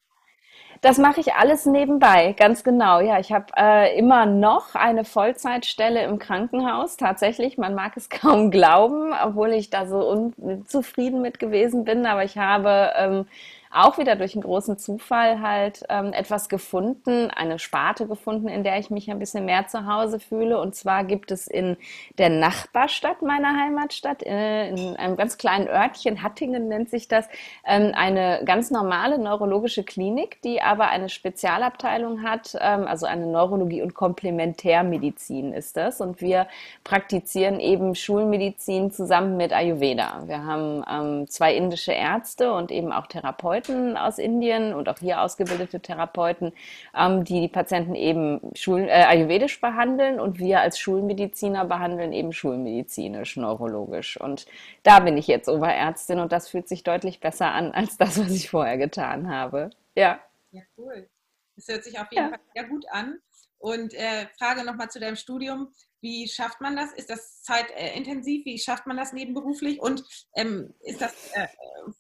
[0.82, 3.00] Das mache ich alles nebenbei, ganz genau.
[3.00, 6.98] Ja, ich habe äh, immer noch eine Vollzeitstelle im Krankenhaus.
[6.98, 12.06] Tatsächlich, man mag es kaum glauben, obwohl ich da so unzufrieden mit gewesen bin.
[12.06, 13.26] Aber ich habe ähm,
[13.72, 18.80] auch wieder durch einen großen Zufall halt ähm, etwas gefunden, eine Sparte gefunden, in der
[18.80, 20.60] ich mich ein bisschen mehr zu Hause fühle.
[20.60, 21.78] Und zwar gibt es in
[22.18, 27.28] der Nachbarstadt meiner Heimatstadt, äh, in einem ganz kleinen Örtchen, Hattingen nennt sich das,
[27.66, 33.82] ähm, eine ganz normale neurologische Klinik, die aber eine Spezialabteilung hat, ähm, also eine Neurologie
[33.82, 36.02] und Komplementärmedizin ist das.
[36.02, 36.48] Und wir
[36.84, 40.24] praktizieren eben Schulmedizin zusammen mit Ayurveda.
[40.26, 45.00] Wir haben ähm, zwei indische Ärzte und eben auch Therapeuten Therapeuten aus Indien und auch
[45.00, 46.54] hier ausgebildete Therapeuten,
[46.96, 52.34] ähm, die die Patienten eben Schul äh, ayurvedisch behandeln und wir als Schulmediziner behandeln eben
[52.34, 54.20] schulmedizinisch, neurologisch.
[54.20, 54.46] Und
[54.84, 58.32] da bin ich jetzt Oberärztin und das fühlt sich deutlich besser an als das, was
[58.32, 59.70] ich vorher getan habe.
[59.96, 60.20] Ja.
[60.52, 61.08] Ja, cool.
[61.56, 62.30] Das hört sich auf jeden ja.
[62.30, 63.20] Fall sehr gut an.
[63.60, 65.74] Und äh, Frage nochmal zu deinem Studium.
[66.08, 66.94] Wie schafft man das?
[66.94, 68.46] Ist das zeitintensiv?
[68.46, 69.82] Wie schafft man das nebenberuflich?
[69.82, 70.06] Und
[70.38, 71.48] ähm, ist, das, äh,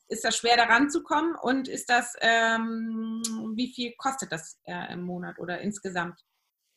[0.07, 1.35] ist das schwer daran zu kommen?
[1.35, 3.21] Und ist das, ähm,
[3.57, 6.23] wie viel kostet das äh, im Monat oder insgesamt?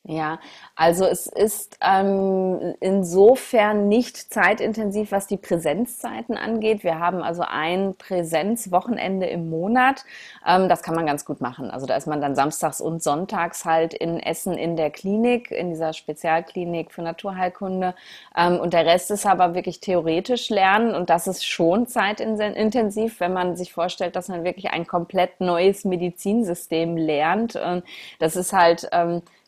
[0.05, 0.41] Ja,
[0.77, 6.85] also es ist ähm, insofern nicht zeitintensiv, was die Präsenzzeiten angeht.
[6.85, 10.07] Wir haben also ein Präsenzwochenende im Monat.
[10.47, 11.71] Ähm, das kann man ganz gut machen.
[11.71, 15.69] Also da ist man dann samstags und sonntags halt in Essen in der Klinik, in
[15.69, 17.95] dieser Spezialklinik für Naturheilkunde.
[18.35, 20.95] Ähm, und der Rest ist aber wirklich theoretisch lernen.
[20.95, 25.85] Und das ist schon zeitintensiv, wenn man sich vorstellt, dass man wirklich ein komplett neues
[25.85, 27.55] Medizinsystem lernt.
[27.57, 27.85] Und
[28.19, 28.89] das ist halt...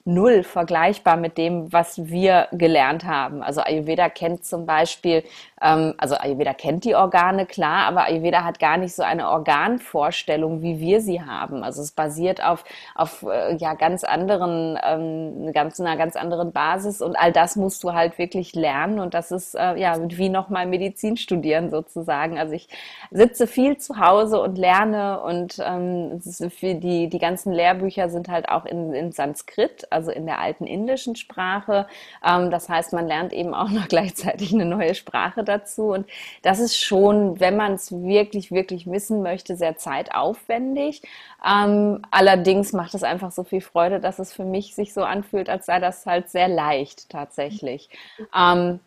[0.05, 3.43] Null vergleichbar mit dem, was wir gelernt haben.
[3.43, 5.23] Also Ayurveda kennt zum Beispiel
[5.63, 10.61] ähm, also Ayurveda kennt die Organe, klar, aber Ayurveda hat gar nicht so eine Organvorstellung,
[10.61, 11.63] wie wir sie haben.
[11.63, 17.01] Also es basiert auf, auf äh, ja, ganz anderen, ähm, ganz, einer ganz anderen Basis
[17.01, 20.67] und all das musst du halt wirklich lernen und das ist äh, ja wie nochmal
[20.67, 22.39] Medizin studieren sozusagen.
[22.39, 22.69] Also ich
[23.11, 28.65] sitze viel zu Hause und lerne und ähm, die, die ganzen Lehrbücher sind halt auch
[28.65, 31.87] in, in Sanskrit, also in der alten indischen Sprache.
[32.25, 35.93] Ähm, das heißt, man lernt eben auch noch gleichzeitig eine neue Sprache dazu.
[35.93, 36.07] Und
[36.43, 41.03] das ist schon, wenn man es wirklich, wirklich wissen möchte, sehr zeitaufwendig.
[41.47, 45.49] Ähm, allerdings macht es einfach so viel Freude, dass es für mich sich so anfühlt,
[45.49, 47.89] als sei das halt sehr leicht tatsächlich.
[48.37, 48.81] Ähm,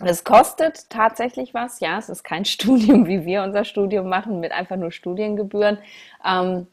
[0.00, 4.52] es kostet tatsächlich was, ja, es ist kein Studium, wie wir unser Studium machen, mit
[4.52, 5.78] einfach nur Studiengebühren.
[6.24, 6.66] Ähm,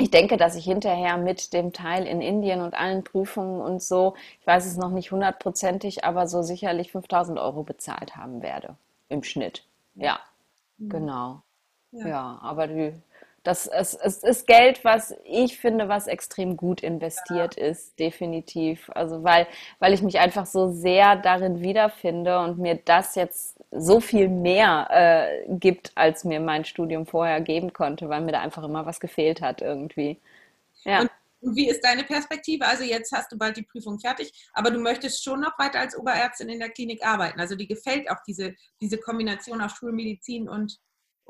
[0.00, 4.14] ich denke, dass ich hinterher mit dem Teil in Indien und allen Prüfungen und so,
[4.40, 8.76] ich weiß es noch nicht hundertprozentig, aber so sicherlich 5000 Euro bezahlt haben werde
[9.08, 9.64] im Schnitt.
[9.94, 10.20] Ja,
[10.78, 10.88] mhm.
[10.88, 11.42] genau.
[11.92, 12.06] Ja.
[12.06, 12.94] ja, aber die,
[13.42, 17.66] das es, es ist Geld, was ich finde, was extrem gut investiert ja.
[17.66, 18.90] ist, definitiv.
[18.94, 19.46] Also weil,
[19.78, 24.88] weil ich mich einfach so sehr darin wiederfinde und mir das jetzt so viel mehr
[24.90, 29.00] äh, gibt, als mir mein Studium vorher geben konnte, weil mir da einfach immer was
[29.00, 30.18] gefehlt hat irgendwie.
[30.84, 31.00] Ja.
[31.00, 31.10] Und
[31.42, 32.66] wie ist deine Perspektive?
[32.66, 35.96] Also jetzt hast du bald die Prüfung fertig, aber du möchtest schon noch weiter als
[35.96, 37.40] Oberärztin in der Klinik arbeiten.
[37.40, 40.78] Also die gefällt auch diese, diese Kombination aus Schulmedizin und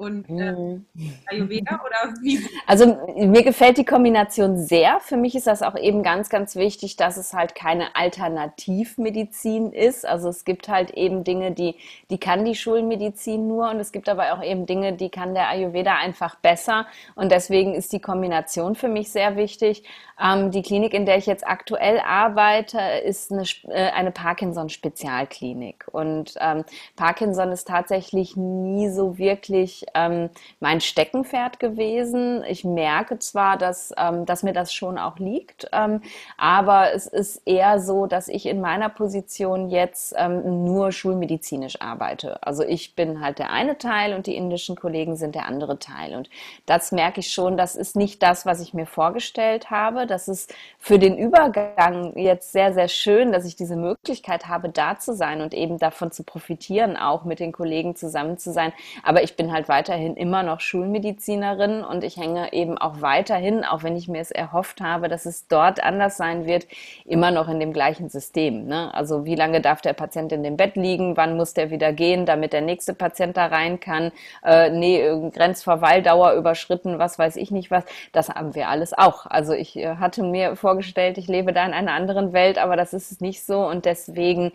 [0.01, 0.87] und äh, mhm.
[1.27, 2.41] Ayurveda oder wie?
[2.67, 4.99] Also mir gefällt die Kombination sehr.
[5.01, 10.07] Für mich ist das auch eben ganz, ganz wichtig, dass es halt keine Alternativmedizin ist.
[10.07, 11.75] Also es gibt halt eben Dinge, die,
[12.09, 15.51] die kann die Schulmedizin nur und es gibt aber auch eben Dinge, die kann der
[15.51, 16.87] Ayurveda einfach besser.
[17.15, 19.85] Und deswegen ist die Kombination für mich sehr wichtig.
[20.19, 25.87] Ähm, die Klinik, in der ich jetzt aktuell arbeite, ist eine, äh, eine Parkinson-Spezialklinik.
[25.93, 26.65] Und ähm,
[26.97, 32.45] Parkinson ist tatsächlich nie so wirklich ähm, mein Steckenpferd gewesen.
[32.49, 36.03] Ich merke zwar, dass, ähm, dass mir das schon auch liegt, ähm,
[36.37, 42.43] aber es ist eher so, dass ich in meiner Position jetzt ähm, nur schulmedizinisch arbeite.
[42.43, 46.15] Also ich bin halt der eine Teil und die indischen Kollegen sind der andere Teil.
[46.15, 46.31] Und
[46.67, 50.07] das merke ich schon, das ist nicht das, was ich mir vorgestellt habe.
[50.07, 54.99] Das ist für den Übergang jetzt sehr, sehr schön, dass ich diese Möglichkeit habe, da
[54.99, 58.73] zu sein und eben davon zu profitieren, auch mit den Kollegen zusammen zu sein.
[59.03, 63.65] Aber ich bin halt weiter weiterhin immer noch Schulmedizinerin und ich hänge eben auch weiterhin,
[63.65, 66.67] auch wenn ich mir es erhofft habe, dass es dort anders sein wird,
[67.07, 68.67] immer noch in dem gleichen System.
[68.67, 68.93] Ne?
[68.93, 72.27] Also wie lange darf der Patient in dem Bett liegen, wann muss der wieder gehen,
[72.27, 74.13] damit der nächste Patient da rein kann,
[74.45, 79.25] äh, nee, Grenzverweildauer überschritten, was weiß ich nicht was, das haben wir alles auch.
[79.25, 82.93] Also ich äh, hatte mir vorgestellt, ich lebe da in einer anderen Welt, aber das
[82.93, 84.53] ist nicht so und deswegen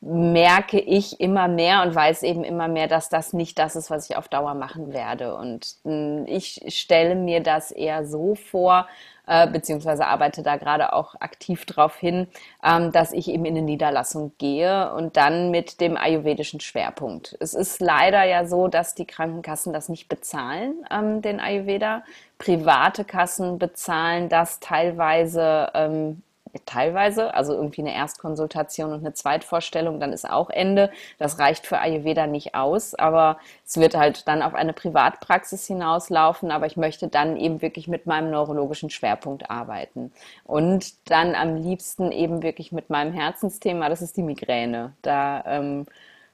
[0.00, 4.08] merke ich immer mehr und weiß eben immer mehr, dass das nicht das ist, was
[4.08, 5.34] ich auf Dauer machen werde.
[5.34, 8.86] Und hm, ich stelle mir das eher so vor,
[9.26, 12.28] äh, beziehungsweise arbeite da gerade auch aktiv darauf hin,
[12.64, 17.36] ähm, dass ich eben in eine Niederlassung gehe und dann mit dem ayurvedischen Schwerpunkt.
[17.40, 22.04] Es ist leider ja so, dass die Krankenkassen das nicht bezahlen, ähm, den Ayurveda.
[22.38, 26.22] Private Kassen bezahlen das teilweise ähm,
[26.66, 30.90] teilweise, also irgendwie eine Erstkonsultation und eine Zweitvorstellung, dann ist auch Ende.
[31.18, 36.50] Das reicht für Ayurveda nicht aus, aber es wird halt dann auf eine Privatpraxis hinauslaufen,
[36.50, 40.12] aber ich möchte dann eben wirklich mit meinem neurologischen Schwerpunkt arbeiten
[40.44, 44.94] und dann am liebsten eben wirklich mit meinem Herzensthema, das ist die Migräne.
[45.02, 45.86] Da ähm,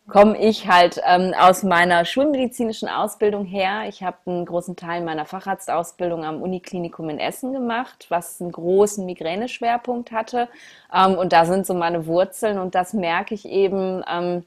[0.09, 3.85] komme ich halt ähm, aus meiner schulmedizinischen Ausbildung her.
[3.89, 9.07] Ich habe einen großen Teil meiner Facharztausbildung am Uniklinikum in Essen gemacht, was einen großen
[9.07, 10.49] Migräneschwerpunkt hatte.
[10.93, 14.03] Ähm, und da sind so meine Wurzeln und das merke ich eben.
[14.11, 14.45] Ähm,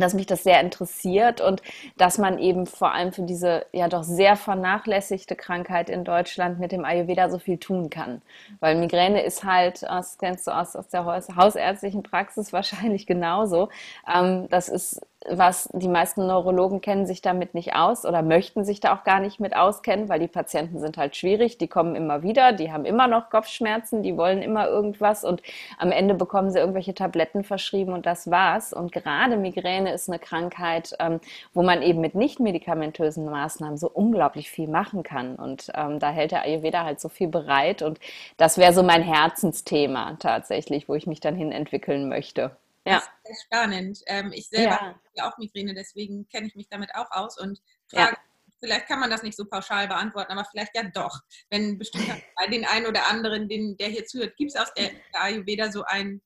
[0.00, 1.62] dass mich das sehr interessiert und
[1.96, 6.72] dass man eben vor allem für diese ja doch sehr vernachlässigte Krankheit in Deutschland mit
[6.72, 8.22] dem Ayurveda so viel tun kann.
[8.60, 13.68] Weil Migräne ist halt, das kennst du aus, aus der hausärztlichen Praxis wahrscheinlich genauso.
[14.12, 18.80] Ähm, das ist was die meisten Neurologen kennen sich damit nicht aus oder möchten sich
[18.80, 22.22] da auch gar nicht mit auskennen, weil die Patienten sind halt schwierig, die kommen immer
[22.22, 25.42] wieder, die haben immer noch Kopfschmerzen, die wollen immer irgendwas und
[25.78, 28.72] am Ende bekommen sie irgendwelche Tabletten verschrieben und das war's.
[28.72, 31.20] Und gerade Migräne ist eine Krankheit, ähm,
[31.52, 35.36] wo man eben mit nicht medikamentösen Maßnahmen so unglaublich viel machen kann.
[35.36, 37.98] Und ähm, da hält der Ayurveda halt so viel bereit und
[38.36, 42.56] das wäre so mein Herzensthema tatsächlich, wo ich mich dann hin entwickeln möchte.
[42.86, 42.96] Ja.
[42.96, 43.98] Das ist sehr spannend.
[44.06, 44.80] Ähm, ich selber ja.
[44.80, 48.18] habe ja auch Migräne, deswegen kenne ich mich damit auch aus und frage, ja.
[48.60, 51.20] vielleicht kann man das nicht so pauschal beantworten, aber vielleicht ja doch.
[51.50, 54.90] Wenn bestimmt bei den einen oder anderen, den, der hier zuhört, gibt es aus der,
[55.12, 56.20] der Ayurveda so einen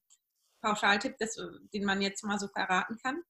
[0.60, 1.36] Pauschaltipp, das,
[1.72, 3.22] den man jetzt mal so verraten kann?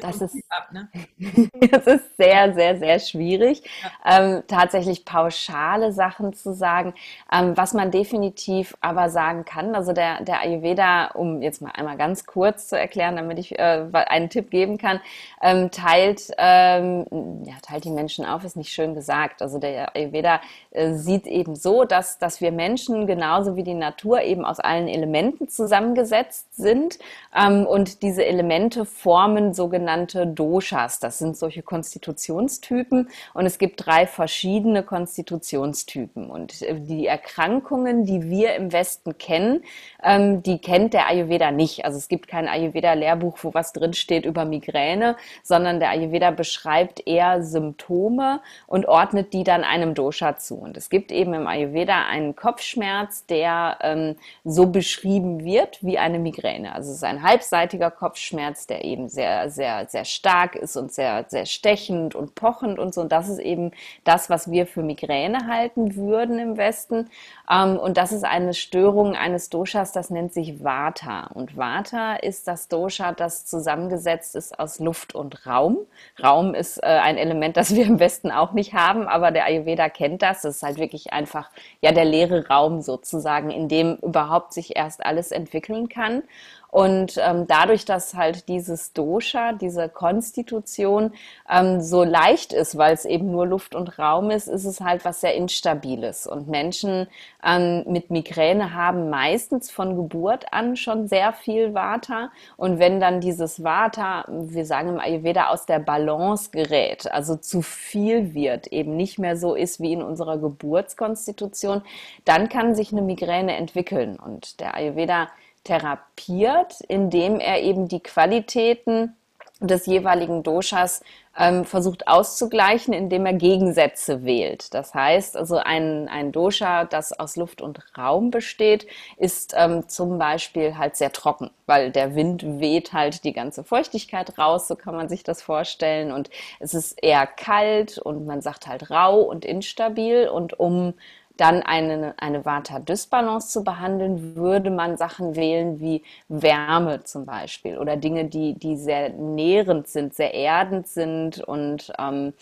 [0.00, 0.88] Das ist, ab, ne?
[1.70, 4.18] das ist sehr, sehr, sehr schwierig, ja.
[4.18, 6.94] ähm, tatsächlich pauschale Sachen zu sagen.
[7.32, 11.96] Ähm, was man definitiv aber sagen kann, also der, der Ayurveda, um jetzt mal einmal
[11.96, 15.00] ganz kurz zu erklären, damit ich äh, einen Tipp geben kann,
[15.42, 17.04] ähm, teilt, ähm,
[17.44, 19.42] ja, teilt die Menschen auf, ist nicht schön gesagt.
[19.42, 20.40] Also der Ayurveda
[20.70, 24.88] äh, sieht eben so, dass, dass wir Menschen genauso wie die Natur eben aus allen
[24.88, 26.98] Elementen zusammengesetzt sind
[27.36, 31.00] ähm, und diese Elemente formen sogenannte Doshas.
[31.00, 36.30] Das sind solche Konstitutionstypen und es gibt drei verschiedene Konstitutionstypen.
[36.30, 39.62] Und äh, die Erkrankungen, die wir im Westen kennen,
[40.02, 41.84] ähm, die kennt der Ayurveda nicht.
[41.84, 47.42] Also es gibt kein Ayurveda-Lehrbuch, wo was drinsteht über Migräne, sondern der Ayurveda beschreibt eher
[47.42, 50.56] Symptome und ordnet die dann einem Dosha zu.
[50.56, 56.18] Und es gibt eben im Ayurveda einen Kopfschmerz, der ähm, so beschrieben wird wie eine
[56.18, 56.74] Migräne.
[56.74, 61.24] Also es ist ein halbseitiger Kopfschmerz, der eben sehr, sehr, sehr stark ist und sehr,
[61.28, 63.00] sehr stechend und pochend und so.
[63.02, 63.70] Und das ist eben
[64.04, 67.08] das, was wir für Migräne halten würden im Westen.
[67.50, 71.28] Ähm, und das ist eine Störung eines Doshas, das nennt sich Vata.
[71.34, 75.78] Und Vata ist das Dosha, das zusammengesetzt ist aus Luft und Raum.
[76.22, 79.88] Raum ist äh, ein Element, das wir im Westen auch nicht haben, aber der Ayurveda
[79.88, 80.42] kennt das.
[80.42, 85.04] Das ist halt wirklich einfach ja der leere Raum sozusagen, in dem überhaupt sich erst
[85.04, 86.22] alles entwickeln kann.
[86.70, 91.12] Und ähm, dadurch, dass halt dieses Dosha, diese Konstitution
[91.50, 95.04] ähm, so leicht ist, weil es eben nur Luft und Raum ist, ist es halt
[95.04, 96.26] was sehr Instabiles.
[96.26, 97.08] Und Menschen
[97.44, 102.30] ähm, mit Migräne haben meistens von Geburt an schon sehr viel Vata.
[102.56, 107.62] Und wenn dann dieses Vata, wir sagen im Ayurveda, aus der Balance gerät, also zu
[107.62, 111.82] viel wird, eben nicht mehr so ist wie in unserer Geburtskonstitution,
[112.24, 114.16] dann kann sich eine Migräne entwickeln.
[114.16, 115.28] Und der Ayurveda
[115.64, 119.16] therapiert, indem er eben die Qualitäten
[119.60, 121.02] des jeweiligen Doshas
[121.38, 124.74] ähm, versucht auszugleichen, indem er Gegensätze wählt.
[124.74, 130.18] Das heißt, also ein, ein Dosha, das aus Luft und Raum besteht, ist ähm, zum
[130.18, 134.94] Beispiel halt sehr trocken, weil der Wind weht halt die ganze Feuchtigkeit raus, so kann
[134.94, 136.10] man sich das vorstellen.
[136.10, 140.28] Und es ist eher kalt und man sagt halt rau und instabil.
[140.28, 140.94] Und um
[141.40, 147.96] dann eine, eine Vata-Dysbalance zu behandeln, würde man Sachen wählen wie Wärme zum Beispiel oder
[147.96, 151.40] Dinge, die, die sehr nährend sind, sehr erdend sind.
[151.40, 152.34] Und ähm,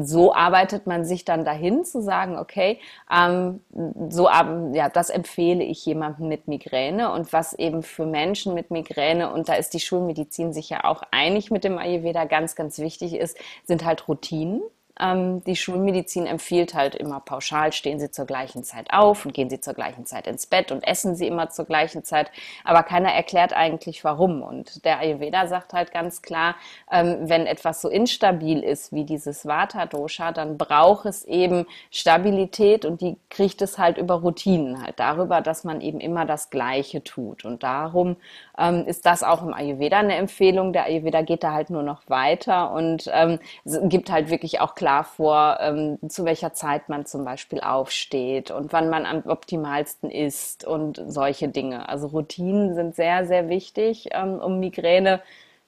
[0.00, 2.78] so arbeitet man sich dann dahin zu sagen, okay,
[3.12, 3.60] ähm,
[4.08, 7.10] so ja, das empfehle ich jemandem mit Migräne.
[7.12, 11.02] Und was eben für Menschen mit Migräne, und da ist die Schulmedizin sich ja auch
[11.10, 14.62] einig mit dem Ayurveda, ganz, ganz wichtig ist, sind halt Routinen
[15.00, 19.50] Ähm, die Schulmedizin empfiehlt halt immer pauschal, stehen Sie zur gleichen Zeit auf und gehen
[19.50, 22.30] Sie zur gleichen Zeit ins Bett und essen Sie immer zur gleichen Zeit.
[22.64, 24.42] Aber keiner erklärt eigentlich warum.
[24.42, 26.56] Und der Ayurveda sagt halt ganz klar,
[26.90, 33.00] ähm, wenn etwas so instabil ist wie dieses Vata-Dosha, dann braucht es eben Stabilität und
[33.00, 37.44] die kriegt es halt über Routinen, halt darüber, dass man eben immer das Gleiche tut.
[37.44, 38.16] Und darum
[38.58, 40.72] ähm, ist das auch im Ayurveda eine Empfehlung.
[40.72, 45.04] Der Ayurveda geht da halt nur noch weiter und ähm, gibt halt wirklich auch klar
[45.04, 50.64] vor, ähm, zu welcher Zeit man zum Beispiel aufsteht und wann man am optimalsten isst
[50.64, 51.88] und solche Dinge.
[51.88, 55.20] Also Routinen sind sehr, sehr wichtig, ähm, um Migräne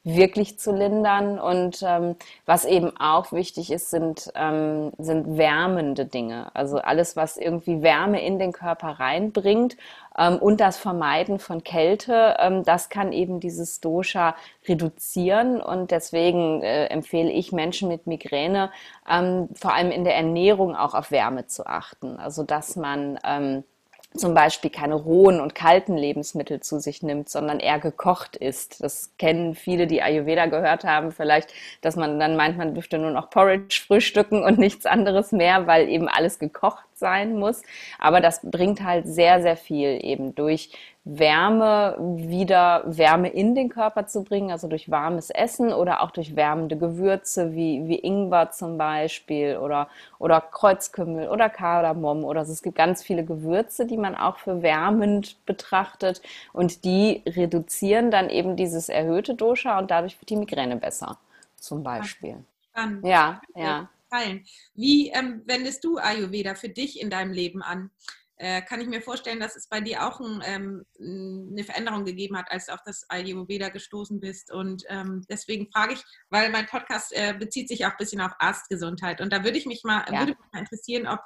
[0.05, 1.39] wirklich zu lindern.
[1.39, 6.55] Und ähm, was eben auch wichtig ist, sind, ähm, sind wärmende Dinge.
[6.55, 9.77] Also alles, was irgendwie Wärme in den Körper reinbringt
[10.41, 14.35] und das Vermeiden von Kälte, ähm, das kann eben dieses Dosha
[14.67, 15.61] reduzieren.
[15.61, 18.71] Und deswegen äh, empfehle ich Menschen mit Migräne
[19.09, 22.17] ähm, vor allem in der Ernährung auch auf Wärme zu achten.
[22.19, 23.65] Also dass man ähm,
[24.17, 28.83] zum Beispiel keine rohen und kalten Lebensmittel zu sich nimmt, sondern eher gekocht isst.
[28.83, 31.53] Das kennen viele, die Ayurveda gehört haben, vielleicht,
[31.83, 35.89] dass man dann meint, man dürfte nur noch Porridge frühstücken und nichts anderes mehr, weil
[35.89, 37.63] eben alles gekocht sein muss.
[37.99, 40.71] Aber das bringt halt sehr, sehr viel eben durch
[41.11, 46.37] Wärme wieder Wärme in den Körper zu bringen, also durch warmes Essen oder auch durch
[46.37, 52.63] wärmende Gewürze wie, wie Ingwer zum Beispiel oder, oder Kreuzkümmel oder Kardamom oder also es
[52.63, 56.21] gibt ganz viele Gewürze, die man auch für wärmend betrachtet
[56.53, 61.17] und die reduzieren dann eben dieses erhöhte Dosha und dadurch wird die Migräne besser
[61.57, 62.37] zum Beispiel.
[62.71, 63.05] Spannend.
[63.07, 63.89] Ja, ja.
[64.75, 67.91] Wie ähm, wendest du Ayurveda für dich in deinem Leben an?
[68.39, 72.37] äh, kann ich mir vorstellen, dass es bei dir auch ein, ähm, eine Veränderung gegeben
[72.37, 74.53] hat, als du auf das Ayurveda gestoßen bist.
[74.53, 78.33] Und ähm, deswegen frage ich, weil mein Podcast äh, bezieht sich auch ein bisschen auf
[78.39, 79.21] Arztgesundheit.
[79.21, 80.21] Und da würde ich mich mal, ja.
[80.21, 81.21] würde mich mal interessieren, ob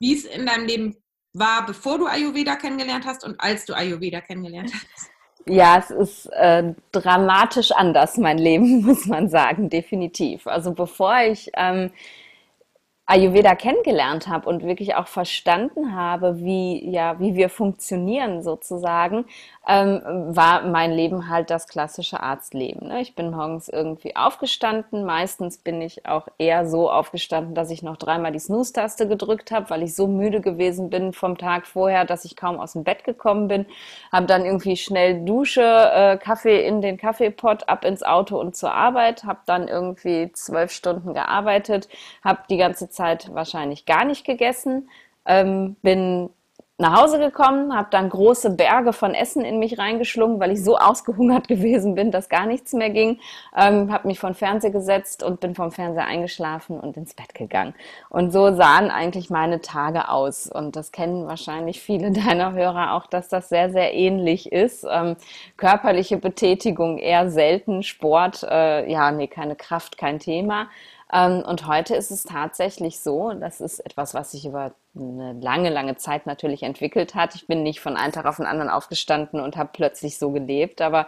[0.00, 0.96] wie es in deinem Leben
[1.32, 5.10] war, bevor du Ayurveda kennengelernt hast und als du Ayurveda kennengelernt hast.
[5.46, 10.46] Ja, es ist äh, dramatisch anders, mein Leben, muss man sagen, definitiv.
[10.46, 11.90] Also bevor ich ähm,
[13.10, 19.24] Ayurveda kennengelernt habe und wirklich auch verstanden habe, wie, ja, wie wir funktionieren sozusagen,
[19.66, 22.88] ähm, war mein Leben halt das klassische Arztleben.
[22.88, 23.00] Ne?
[23.00, 25.06] Ich bin morgens irgendwie aufgestanden.
[25.06, 29.70] Meistens bin ich auch eher so aufgestanden, dass ich noch dreimal die Snooze-Taste gedrückt habe,
[29.70, 33.04] weil ich so müde gewesen bin vom Tag vorher, dass ich kaum aus dem Bett
[33.04, 33.64] gekommen bin.
[34.12, 38.74] Habe dann irgendwie schnell Dusche, äh, Kaffee in den Kaffeepot, ab ins Auto und zur
[38.74, 39.24] Arbeit.
[39.24, 41.88] Habe dann irgendwie zwölf Stunden gearbeitet,
[42.22, 44.88] habe die ganze Zeit wahrscheinlich gar nicht gegessen.
[45.26, 46.30] Ähm, bin
[46.80, 50.78] nach Hause gekommen, habe dann große Berge von Essen in mich reingeschlungen, weil ich so
[50.78, 53.18] ausgehungert gewesen bin, dass gar nichts mehr ging.
[53.56, 57.74] Ähm, habe mich den Fernseher gesetzt und bin vom Fernseher eingeschlafen und ins Bett gegangen.
[58.10, 60.46] Und so sahen eigentlich meine Tage aus.
[60.46, 64.86] Und das kennen wahrscheinlich viele deiner Hörer auch, dass das sehr, sehr ähnlich ist.
[64.88, 65.16] Ähm,
[65.56, 70.68] körperliche Betätigung eher selten, Sport, äh, ja, nee, keine Kraft, kein Thema.
[71.12, 75.70] Ähm, und heute ist es tatsächlich so, das ist etwas, was sich über eine lange,
[75.70, 77.34] lange Zeit natürlich entwickelt hat.
[77.34, 80.80] Ich bin nicht von einem Tag auf den anderen aufgestanden und habe plötzlich so gelebt,
[80.80, 81.06] aber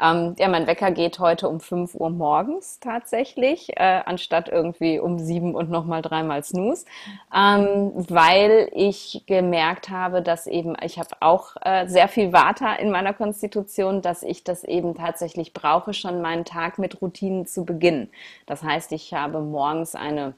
[0.00, 5.18] ähm, ja, mein Wecker geht heute um 5 Uhr morgens tatsächlich, äh, anstatt irgendwie um
[5.18, 6.86] 7 und nochmal dreimal Snooze,
[7.34, 12.90] ähm, weil ich gemerkt habe, dass eben, ich habe auch äh, sehr viel Vata in
[12.90, 18.10] meiner Konstitution, dass ich das eben tatsächlich brauche, schon meinen Tag mit Routinen zu beginnen.
[18.46, 20.34] Das heißt, ich habe morgens eine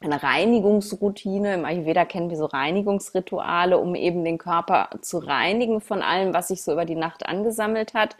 [0.00, 1.54] eine Reinigungsroutine.
[1.54, 6.48] Im Ayurveda kennen wir so Reinigungsrituale, um eben den Körper zu reinigen von allem, was
[6.48, 8.16] sich so über die Nacht angesammelt hat.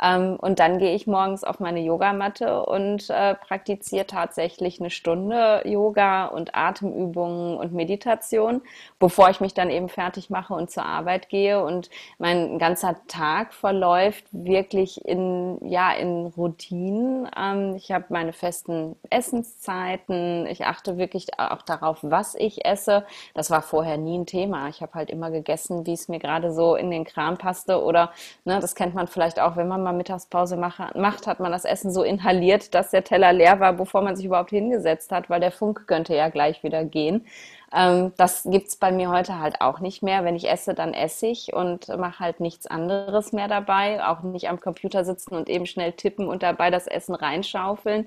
[0.00, 5.62] Ähm, und dann gehe ich morgens auf meine Yogamatte und äh, praktiziere tatsächlich eine Stunde
[5.64, 8.62] Yoga und Atemübungen und Meditation,
[8.98, 11.64] bevor ich mich dann eben fertig mache und zur Arbeit gehe.
[11.64, 17.28] Und mein ganzer Tag verläuft wirklich in, ja, in Routinen.
[17.36, 20.46] Ähm, ich habe meine festen Essenszeiten.
[20.46, 23.04] Ich achte wirklich auch darauf, was ich esse.
[23.34, 24.68] Das war vorher nie ein Thema.
[24.68, 27.82] Ich habe halt immer gegessen, wie es mir gerade so in den Kram passte.
[27.82, 28.12] Oder,
[28.44, 31.90] ne, das kennt man vielleicht auch, wenn man mal Mittagspause macht, hat man das Essen
[31.92, 35.52] so inhaliert, dass der Teller leer war, bevor man sich überhaupt hingesetzt hat, weil der
[35.52, 37.26] Funk könnte ja gleich wieder gehen.
[37.72, 40.24] Ähm, das gibt's bei mir heute halt auch nicht mehr.
[40.24, 44.04] Wenn ich esse, dann esse ich und mache halt nichts anderes mehr dabei.
[44.06, 48.06] Auch nicht am Computer sitzen und eben schnell tippen und dabei das Essen reinschaufeln.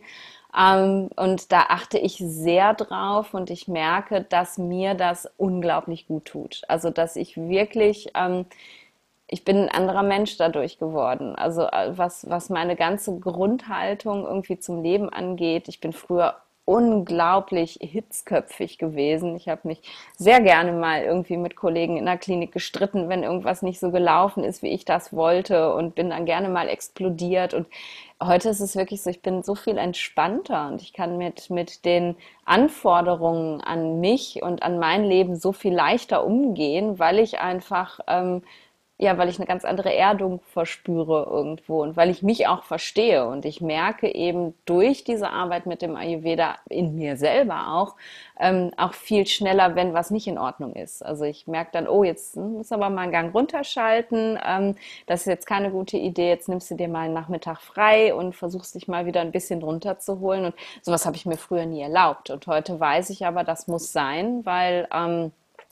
[0.58, 6.26] Ähm, und da achte ich sehr drauf und ich merke, dass mir das unglaublich gut
[6.26, 6.62] tut.
[6.68, 8.46] Also, dass ich wirklich ähm,
[9.32, 11.36] ich bin ein anderer Mensch dadurch geworden.
[11.36, 15.70] Also äh, was, was meine ganze Grundhaltung irgendwie zum Leben angeht.
[15.70, 19.36] Ich bin früher unglaublich hitzköpfig gewesen.
[19.38, 19.82] Ich habe mich
[20.18, 24.44] sehr gerne mal irgendwie mit Kollegen in der Klinik gestritten, wenn irgendwas nicht so gelaufen
[24.44, 27.54] ist, wie ich das wollte und bin dann gerne mal explodiert.
[27.54, 27.68] Und
[28.22, 31.86] heute ist es wirklich so, ich bin so viel entspannter und ich kann mit, mit
[31.86, 38.02] den Anforderungen an mich und an mein Leben so viel leichter umgehen, weil ich einfach
[38.08, 38.44] ähm,
[39.02, 43.26] ja, weil ich eine ganz andere Erdung verspüre irgendwo und weil ich mich auch verstehe.
[43.26, 47.96] Und ich merke eben durch diese Arbeit mit dem Ayurveda in mir selber auch,
[48.40, 51.04] ähm, auch viel schneller, wenn was nicht in Ordnung ist.
[51.04, 54.38] Also ich merke dann, oh, jetzt muss aber mal einen Gang runterschalten.
[54.46, 54.76] Ähm,
[55.08, 56.30] das ist jetzt keine gute Idee.
[56.30, 59.64] Jetzt nimmst du dir mal einen Nachmittag frei und versuchst dich mal wieder ein bisschen
[59.64, 60.46] runterzuholen.
[60.46, 62.30] Und sowas habe ich mir früher nie erlaubt.
[62.30, 65.32] Und heute weiß ich aber, das muss sein, weil ähm,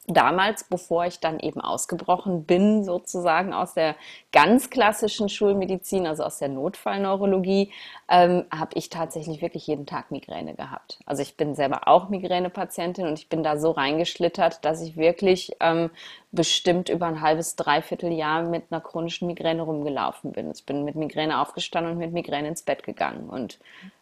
[0.10, 3.96] damals, bevor ich dann eben ausgebrochen bin, sozusagen aus der
[4.32, 7.72] ganz klassischen Schulmedizin, also aus der Notfallneurologie,
[8.10, 11.00] ähm, habe ich tatsächlich wirklich jeden Tag Migräne gehabt.
[11.06, 15.52] Also ich bin selber auch Migränepatientin und ich bin da so reingeschlittert, dass ich wirklich
[15.60, 15.90] ähm,
[16.32, 20.52] bestimmt über ein halbes, dreiviertel Jahr mit einer chronischen Migräne rumgelaufen bin.
[20.52, 23.60] Ich bin mit Migräne aufgestanden und mit Migräne ins Bett gegangen und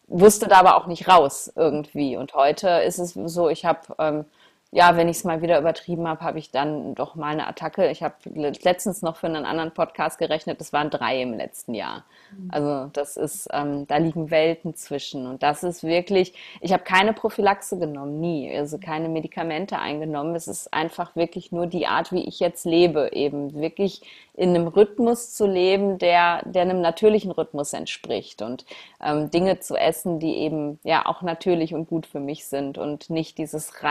[0.07, 2.17] wusste da aber auch nicht raus irgendwie.
[2.17, 4.25] Und heute ist es so, ich habe ähm,
[4.71, 7.89] ja, wenn ich es mal wieder übertrieben habe, habe ich dann doch mal eine Attacke.
[7.89, 12.03] Ich habe letztens noch für einen anderen Podcast gerechnet, das waren drei im letzten Jahr.
[12.37, 12.49] Mhm.
[12.51, 15.25] Also das ist, ähm, da liegen Welten zwischen.
[15.25, 18.53] Und das ist wirklich, ich habe keine Prophylaxe genommen, nie.
[18.53, 20.35] Also keine Medikamente eingenommen.
[20.35, 24.01] Es ist einfach wirklich nur die Art, wie ich jetzt lebe, eben wirklich
[24.37, 28.65] in einem Rhythmus zu leben, der, der einem natürlichen Rhythmus entspricht und
[29.03, 33.09] ähm, Dinge zu essen, die eben ja auch natürlich und gut für mich sind und
[33.09, 33.81] nicht dieses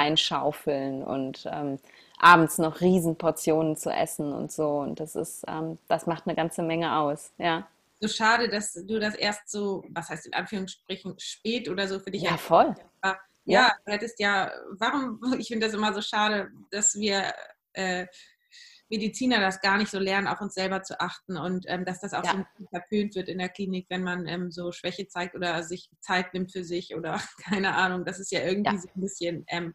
[0.67, 1.79] Reinschaufeln und ähm,
[2.19, 4.79] abends noch Riesenportionen zu essen und so.
[4.79, 7.69] Und das ist, ähm, das macht eine ganze Menge aus, ja.
[8.01, 12.11] So schade, dass du das erst so, was heißt in Anführungsstrichen, spät oder so für
[12.11, 12.75] dich Ja, voll.
[13.03, 17.33] Ja, ja, du hättest ja, warum, ich finde das immer so schade, dass wir
[17.73, 18.07] äh,
[18.89, 22.13] Mediziner das gar nicht so lernen, auf uns selber zu achten und ähm, dass das
[22.13, 22.47] auch ja.
[22.59, 26.35] so verpönt wird in der Klinik, wenn man ähm, so Schwäche zeigt oder sich Zeit
[26.35, 28.05] nimmt für sich oder keine Ahnung.
[28.05, 28.81] Das ist ja irgendwie ja.
[28.81, 29.75] so ein bisschen, ähm,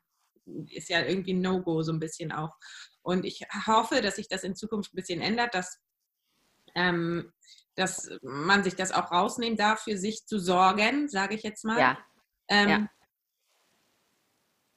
[0.69, 2.55] ist ja irgendwie ein No-Go so ein bisschen auch.
[3.01, 5.79] Und ich hoffe, dass sich das in Zukunft ein bisschen ändert, dass,
[6.75, 7.31] ähm,
[7.75, 11.79] dass man sich das auch rausnehmen darf, für sich zu sorgen, sage ich jetzt mal.
[11.79, 11.97] Ja.
[12.47, 12.89] Ähm, ja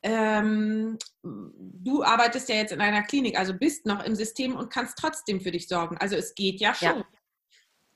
[0.05, 4.99] ähm, du arbeitest ja jetzt in einer Klinik, also bist noch im System und kannst
[4.99, 5.97] trotzdem für dich sorgen.
[5.97, 6.99] Also es geht ja schon.
[6.99, 7.07] Ja.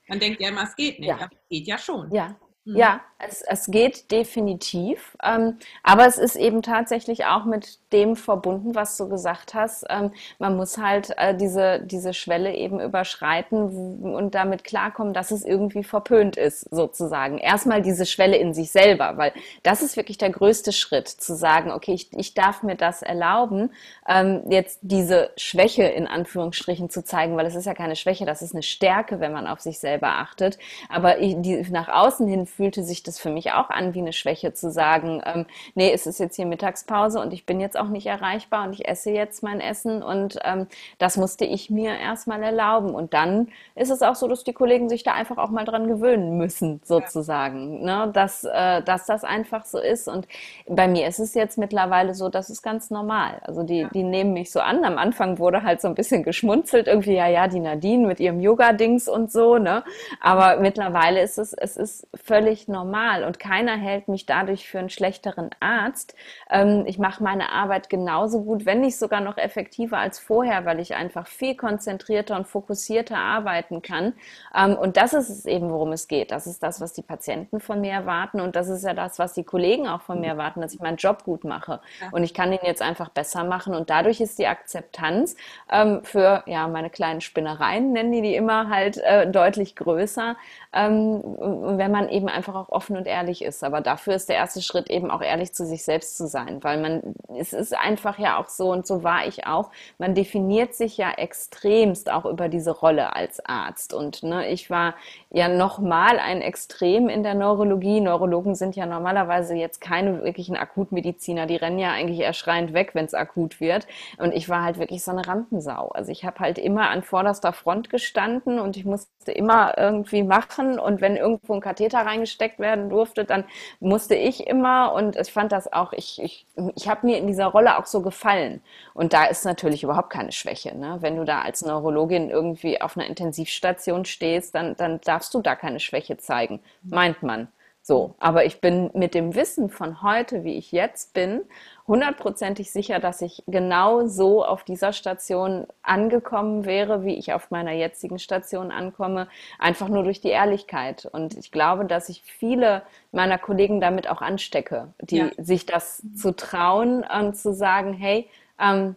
[0.09, 1.17] Man denkt ja immer, es geht nicht, ja.
[1.17, 2.11] aber es geht ja schon.
[2.11, 2.41] Ja.
[2.77, 5.17] Ja, es, es geht definitiv.
[5.23, 9.85] Ähm, aber es ist eben tatsächlich auch mit dem verbunden, was du gesagt hast.
[9.89, 15.45] Ähm, man muss halt äh, diese, diese Schwelle eben überschreiten und damit klarkommen, dass es
[15.45, 17.39] irgendwie verpönt ist, sozusagen.
[17.39, 21.73] Erstmal diese Schwelle in sich selber, weil das ist wirklich der größte Schritt, zu sagen,
[21.73, 23.73] okay, ich, ich darf mir das erlauben,
[24.07, 28.43] ähm, jetzt diese Schwäche in Anführungsstrichen zu zeigen, weil es ist ja keine Schwäche, das
[28.43, 30.59] ist eine Stärke, wenn man auf sich selber achtet.
[30.89, 34.53] Aber die, nach außen hin fühlte sich das für mich auch an wie eine Schwäche
[34.53, 35.47] zu sagen, ähm,
[35.77, 38.89] nee, es ist jetzt hier Mittagspause und ich bin jetzt auch nicht erreichbar und ich
[38.89, 40.67] esse jetzt mein Essen und ähm,
[40.99, 42.97] das musste ich mir erstmal erlauben.
[42.97, 43.47] Und dann
[43.77, 46.81] ist es auch so, dass die Kollegen sich da einfach auch mal dran gewöhnen müssen,
[46.83, 48.07] sozusagen, ja.
[48.07, 48.13] ne?
[48.13, 50.09] dass, äh, dass das einfach so ist.
[50.09, 50.27] Und
[50.67, 53.41] bei mir ist es jetzt mittlerweile so, das ist ganz normal.
[53.43, 53.89] Also die, ja.
[53.95, 54.85] die nehmen mich so an.
[54.85, 58.41] Am Anfang wurde halt so ein bisschen geschmunzelt, irgendwie, ja, ja, die Nadine mit ihrem
[58.41, 59.85] Yoga-Dings und so, ne?
[60.21, 64.79] Aber mittlerweile ist es, es ist völlig völlig normal und keiner hält mich dadurch für
[64.79, 66.15] einen schlechteren Arzt.
[66.51, 70.79] Ähm, ich mache meine Arbeit genauso gut, wenn nicht sogar noch effektiver als vorher, weil
[70.79, 74.13] ich einfach viel konzentrierter und fokussierter arbeiten kann.
[74.55, 76.31] Ähm, und das ist es eben, worum es geht.
[76.31, 79.33] Das ist das, was die Patienten von mir erwarten und das ist ja das, was
[79.33, 81.81] die Kollegen auch von mir erwarten, dass ich meinen Job gut mache.
[82.13, 85.35] Und ich kann ihn jetzt einfach besser machen und dadurch ist die Akzeptanz
[85.73, 90.37] ähm, für ja meine kleinen Spinnereien, nennen die die immer halt äh, deutlich größer,
[90.73, 93.65] wenn man eben einfach auch offen und ehrlich ist.
[93.65, 96.81] Aber dafür ist der erste Schritt eben auch ehrlich zu sich selbst zu sein, weil
[96.81, 100.97] man, es ist einfach ja auch so und so war ich auch, man definiert sich
[100.97, 103.95] ja extremst auch über diese Rolle als Arzt.
[103.95, 104.95] Und ne, ich war
[105.31, 108.01] ja nochmal ein Extrem in der Neurologie.
[108.01, 113.05] Neurologen sind ja normalerweise jetzt keine wirklichen Akutmediziner, die rennen ja eigentlich erschreiend weg, wenn
[113.05, 113.87] es akut wird.
[114.17, 115.91] Und ich war halt wirklich so eine Rampensau.
[115.91, 120.79] Also ich habe halt immer an vorderster Front gestanden und ich musste immer irgendwie machen.
[120.79, 123.45] Und wenn irgendwo ein Katheter reingesteckt werden durfte, dann
[123.81, 127.47] musste ich immer und ich fand das auch, ich, ich, ich habe mir in dieser
[127.47, 128.63] Rolle auch so gefallen.
[128.95, 130.77] Und da ist natürlich überhaupt keine Schwäche.
[130.77, 130.97] Ne?
[131.01, 135.57] Wenn du da als Neurologin irgendwie auf einer Intensivstation stehst, dann, dann darfst du da
[135.57, 137.49] keine Schwäche zeigen, meint man.
[137.83, 141.41] So, aber ich bin mit dem Wissen von heute, wie ich jetzt bin,
[141.89, 147.73] hundertprozentig sicher, dass ich genau so auf dieser Station angekommen wäre, wie ich auf meiner
[147.73, 149.27] jetzigen Station ankomme,
[149.59, 151.07] einfach nur durch die Ehrlichkeit.
[151.11, 155.31] Und ich glaube, dass ich viele meiner Kollegen damit auch anstecke, die ja.
[155.39, 158.29] sich das zu trauen und zu sagen, hey,
[158.61, 158.95] ähm,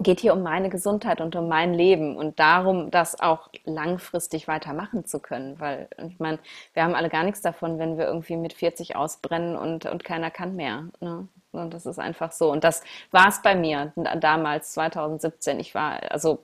[0.00, 5.04] geht hier um meine Gesundheit und um mein Leben und darum, das auch langfristig weitermachen
[5.04, 5.60] zu können.
[5.60, 6.38] Weil ich meine,
[6.72, 10.30] wir haben alle gar nichts davon, wenn wir irgendwie mit 40 ausbrennen und, und keiner
[10.30, 10.88] kann mehr.
[11.00, 11.28] Ne?
[11.52, 12.50] Und das ist einfach so.
[12.50, 12.82] Und das
[13.12, 15.60] war es bei mir damals, 2017.
[15.60, 16.42] Ich war, also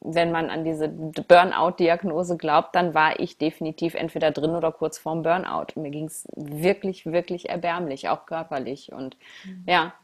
[0.00, 5.22] wenn man an diese Burnout-Diagnose glaubt, dann war ich definitiv entweder drin oder kurz vorm
[5.22, 5.66] Burnout.
[5.76, 8.92] Mir ging es wirklich, wirklich erbärmlich, auch körperlich.
[8.92, 9.64] Und mhm.
[9.66, 9.94] ja,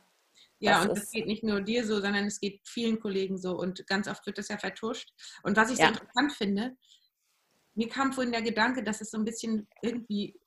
[0.61, 3.58] ja, das und es geht nicht nur dir so, sondern es geht vielen Kollegen so
[3.58, 5.11] und ganz oft wird das ja vertuscht.
[5.42, 5.86] Und was ich ja.
[5.86, 6.76] so interessant finde,
[7.74, 10.38] mir kam vorhin der Gedanke, dass es so ein bisschen irgendwie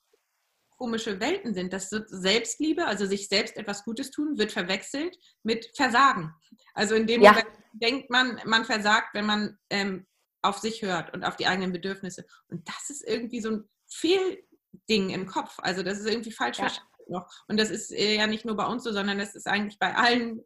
[0.76, 1.72] komische Welten sind.
[1.72, 6.32] Das Selbstliebe, also sich selbst etwas Gutes tun, wird verwechselt mit Versagen.
[6.74, 7.30] Also in dem ja.
[7.30, 10.06] Moment denkt man, man versagt, wenn man ähm,
[10.42, 12.26] auf sich hört und auf die eigenen Bedürfnisse.
[12.48, 15.58] Und das ist irgendwie so ein Fehlding im Kopf.
[15.58, 16.64] Also das ist irgendwie falsch ja.
[16.64, 17.28] verstanden noch.
[17.48, 19.94] Und das ist äh, ja nicht nur bei uns so, sondern das ist eigentlich bei
[19.94, 20.42] allen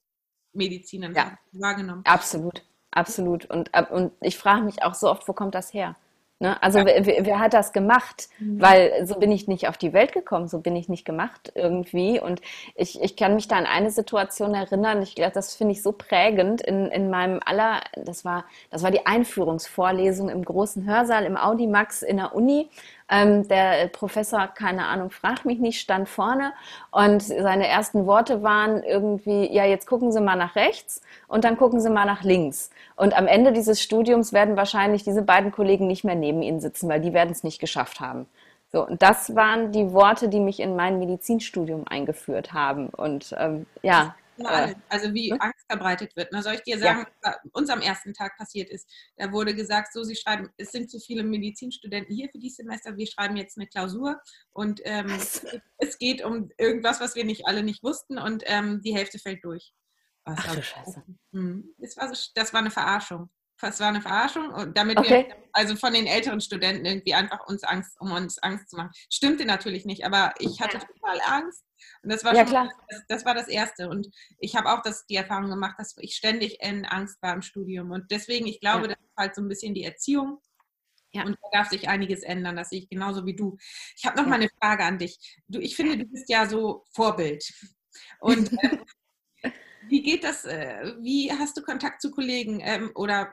[0.52, 1.38] Medizinern ja.
[1.52, 2.02] wahrgenommen.
[2.04, 3.46] Absolut, absolut.
[3.50, 5.96] Und, und ich frage mich auch so oft, wo kommt das her?
[6.40, 6.62] Ne?
[6.62, 6.86] Also ja.
[6.86, 8.28] wer, wer, hat das gemacht?
[8.38, 8.62] Mhm.
[8.62, 12.20] Weil so bin ich nicht auf die Welt gekommen, so bin ich nicht gemacht irgendwie.
[12.20, 12.40] Und
[12.76, 15.90] ich, ich kann mich da an eine Situation erinnern, ich glaube, das finde ich so
[15.90, 21.36] prägend in, in meinem aller, das war, das war die Einführungsvorlesung im großen Hörsaal im
[21.36, 22.70] Audimax in der Uni.
[23.10, 26.52] Ähm, der Professor, keine Ahnung, frag mich nicht, stand vorne
[26.90, 31.56] und seine ersten Worte waren irgendwie, ja, jetzt gucken Sie mal nach rechts und dann
[31.56, 32.70] gucken Sie mal nach links.
[32.96, 36.88] Und am Ende dieses Studiums werden wahrscheinlich diese beiden Kollegen nicht mehr neben Ihnen sitzen,
[36.88, 38.26] weil die werden es nicht geschafft haben.
[38.72, 42.88] So, und das waren die Worte, die mich in mein Medizinstudium eingeführt haben.
[42.88, 44.14] Und ähm, ja.
[44.38, 45.40] Äh, also wie ne?
[45.40, 46.28] Angst verbreitet wird.
[46.32, 47.06] Na, soll ich dir sagen, ja.
[47.22, 48.90] was uns am ersten Tag passiert ist?
[49.16, 52.96] Da wurde gesagt, so, Sie schreiben, es sind zu viele Medizinstudenten hier für dieses Semester,
[52.96, 54.20] wir schreiben jetzt eine Klausur
[54.52, 55.18] und ähm,
[55.78, 59.44] es geht um irgendwas, was wir nicht alle nicht wussten und ähm, die Hälfte fällt
[59.44, 59.72] durch.
[60.24, 61.02] Ach du Scheiße.
[61.32, 61.74] Hm.
[61.78, 63.30] Das war, so, das war eine Verarschung.
[63.60, 65.26] Das war eine Verarschung, und damit okay.
[65.28, 68.92] wir, also von den älteren Studenten irgendwie einfach uns Angst, um uns Angst zu machen.
[69.10, 71.64] Stimmte natürlich nicht, aber ich hatte total Angst.
[72.02, 72.70] Und das war ja, schon, klar.
[72.88, 73.88] Das, das, war das Erste.
[73.88, 77.42] Und ich habe auch das, die Erfahrung gemacht, dass ich ständig in Angst war im
[77.42, 77.90] Studium.
[77.90, 78.94] Und deswegen, ich glaube, ja.
[78.94, 80.38] das ist halt so ein bisschen die Erziehung.
[81.12, 81.24] Ja.
[81.24, 83.56] Und da darf sich einiges ändern, das sehe ich genauso wie du.
[83.96, 84.30] Ich habe noch ja.
[84.30, 85.18] mal eine Frage an dich.
[85.48, 87.50] Du, ich finde, du bist ja so Vorbild.
[88.20, 88.52] Und
[89.42, 89.50] äh,
[89.88, 90.44] wie geht das?
[90.44, 93.32] Äh, wie hast du Kontakt zu Kollegen ähm, oder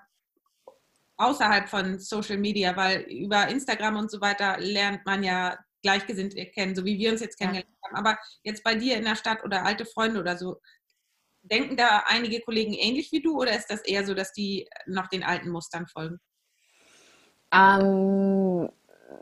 [1.17, 2.75] außerhalb von Social Media?
[2.75, 7.21] Weil über Instagram und so weiter lernt man ja Gleichgesinnte kennen, so wie wir uns
[7.21, 7.95] jetzt kennengelernt haben.
[7.95, 10.59] Aber jetzt bei dir in der Stadt oder alte Freunde oder so,
[11.43, 15.07] denken da einige Kollegen ähnlich wie du oder ist das eher so, dass die noch
[15.07, 16.19] den alten Mustern folgen?
[17.51, 18.69] Ähm,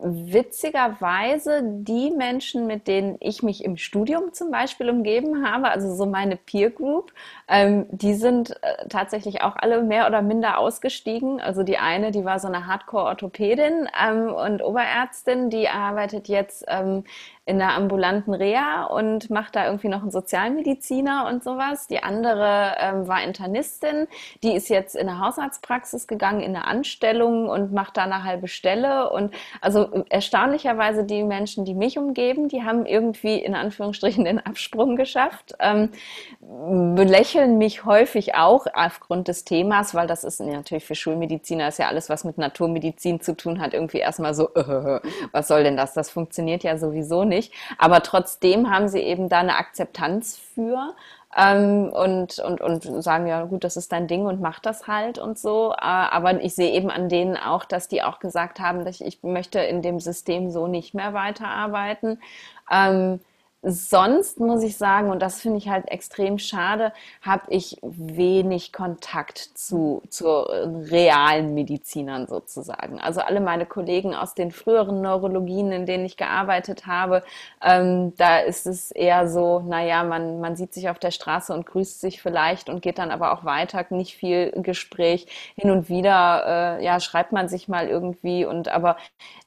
[0.02, 6.06] witzigerweise die Menschen, mit denen ich mich im Studium zum Beispiel umgeben habe, also so
[6.06, 7.14] meine Peer Group,
[7.48, 11.40] ähm, die sind äh, tatsächlich auch alle mehr oder minder ausgestiegen.
[11.40, 17.04] Also die eine, die war so eine Hardcore-Orthopädin ähm, und Oberärztin, die arbeitet jetzt ähm,
[17.46, 21.88] in der ambulanten Reha und macht da irgendwie noch einen Sozialmediziner und sowas.
[21.88, 24.08] Die andere ähm, war Internistin,
[24.44, 28.48] die ist jetzt in eine Hausarztpraxis gegangen, in eine Anstellung und macht da eine halbe
[28.48, 29.10] Stelle.
[29.10, 29.73] Und also
[30.10, 35.90] erstaunlicherweise die Menschen, die mich umgeben, die haben irgendwie in Anführungsstrichen den Absprung geschafft, ähm,
[36.96, 41.88] belächeln mich häufig auch aufgrund des Themas, weil das ist natürlich für Schulmediziner ist ja
[41.88, 45.00] alles, was mit Naturmedizin zu tun hat, irgendwie erstmal so, äh,
[45.32, 45.94] was soll denn das?
[45.94, 47.54] Das funktioniert ja sowieso nicht.
[47.78, 50.94] Aber trotzdem haben sie eben da eine Akzeptanz für.
[51.36, 55.18] Ähm, und, und, und sagen, ja gut, das ist dein Ding und mach das halt
[55.18, 55.72] und so.
[55.74, 59.06] Äh, aber ich sehe eben an denen auch, dass die auch gesagt haben, dass ich,
[59.08, 62.22] ich möchte in dem System so nicht mehr weiterarbeiten.
[62.72, 63.20] Ähm,
[63.64, 66.92] sonst muss ich sagen, und das finde ich halt extrem schade,
[67.22, 73.00] habe ich wenig Kontakt zu, zu realen Medizinern sozusagen.
[73.00, 77.24] Also alle meine Kollegen aus den früheren Neurologien, in denen ich gearbeitet habe,
[77.64, 81.66] ähm, da ist es eher so, naja, man, man sieht sich auf der Straße und
[81.66, 85.28] grüßt sich vielleicht und geht dann aber auch weiter, nicht viel Gespräch.
[85.56, 88.98] Hin und wieder, äh, ja, schreibt man sich mal irgendwie und aber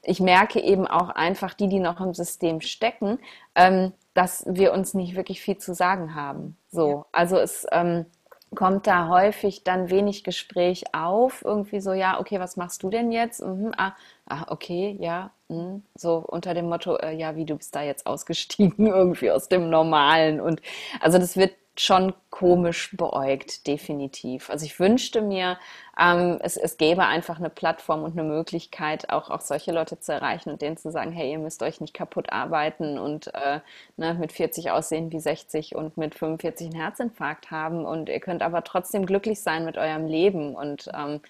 [0.03, 3.19] ich merke eben auch einfach die, die noch im System stecken,
[3.57, 6.57] ähm, dass wir uns nicht wirklich viel zu sagen haben.
[6.71, 8.07] So, also es, ähm,
[8.55, 11.45] kommt da häufig dann wenig Gespräch auf.
[11.45, 13.43] Irgendwie so, ja, okay, was machst du denn jetzt?
[13.43, 13.95] Mhm, ah,
[14.27, 15.31] ah, okay, ja.
[15.49, 15.81] Mh.
[15.95, 19.71] So unter dem Motto, äh, ja, wie du bist da jetzt ausgestiegen, irgendwie aus dem
[19.71, 20.41] Normalen.
[20.41, 20.61] Und
[21.01, 24.51] also das wird schon komisch beäugt, definitiv.
[24.51, 25.59] Also ich wünschte mir,
[25.99, 30.13] ähm, es, es gäbe einfach eine Plattform und eine Möglichkeit, auch, auch solche Leute zu
[30.13, 33.61] erreichen und denen zu sagen, hey, ihr müsst euch nicht kaputt arbeiten und äh,
[33.97, 38.43] ne, mit 40 aussehen wie 60 und mit 45 einen Herzinfarkt haben und ihr könnt
[38.43, 41.21] aber trotzdem glücklich sein mit eurem Leben und ähm,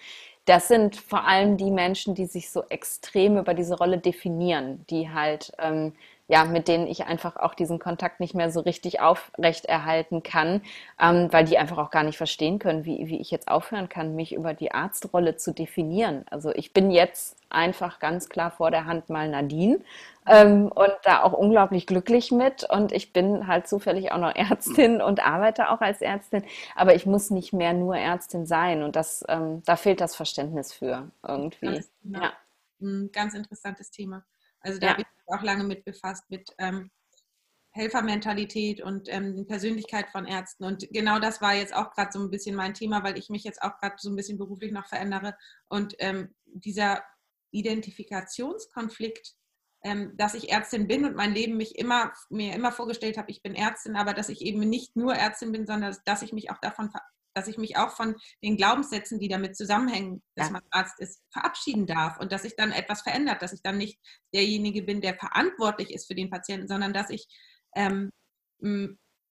[0.47, 5.11] das sind vor allem die Menschen, die sich so extrem über diese Rolle definieren, die
[5.11, 5.93] halt ähm,
[6.29, 10.61] ja, mit denen ich einfach auch diesen Kontakt nicht mehr so richtig aufrechterhalten kann,
[11.01, 14.16] ähm, weil die einfach auch gar nicht verstehen können, wie, wie ich jetzt aufhören kann,
[14.16, 16.24] mich über die Arztrolle zu definieren.
[16.31, 19.79] Also ich bin jetzt einfach ganz klar vor der Hand mal Nadine
[20.27, 22.64] ähm, und da auch unglaublich glücklich mit.
[22.68, 27.07] Und ich bin halt zufällig auch noch Ärztin und arbeite auch als Ärztin, aber ich
[27.07, 28.83] muss nicht mehr nur Ärztin sein.
[28.83, 31.66] Und das, ähm, da fehlt das Verständnis für irgendwie.
[31.66, 32.20] Ganz, genau.
[32.20, 32.33] ja.
[32.81, 34.24] Ein ganz interessantes Thema.
[34.61, 34.97] Also da ja.
[34.97, 36.91] mich auch lange mit befasst, mit ähm,
[37.77, 40.64] Helfermentalität und ähm, Persönlichkeit von Ärzten.
[40.64, 43.45] Und genau das war jetzt auch gerade so ein bisschen mein Thema, weil ich mich
[43.45, 45.37] jetzt auch gerade so ein bisschen beruflich noch verändere.
[45.68, 47.03] Und ähm, dieser
[47.51, 49.35] Identifikationskonflikt,
[49.85, 53.43] ähm, dass ich Ärztin bin und mein Leben mich immer, mir immer vorgestellt habe, ich
[53.43, 56.59] bin Ärztin, aber dass ich eben nicht nur Ärztin bin, sondern dass ich mich auch
[56.59, 56.91] davon
[57.37, 60.53] dass ich mich auch von den Glaubenssätzen, die damit zusammenhängen, dass ja.
[60.55, 64.01] man Arzt ist, verabschieden darf und dass sich dann etwas verändert, dass ich dann nicht
[64.34, 67.26] derjenige bin, der verantwortlich ist für den Patienten, sondern dass ich
[67.74, 68.11] ähm,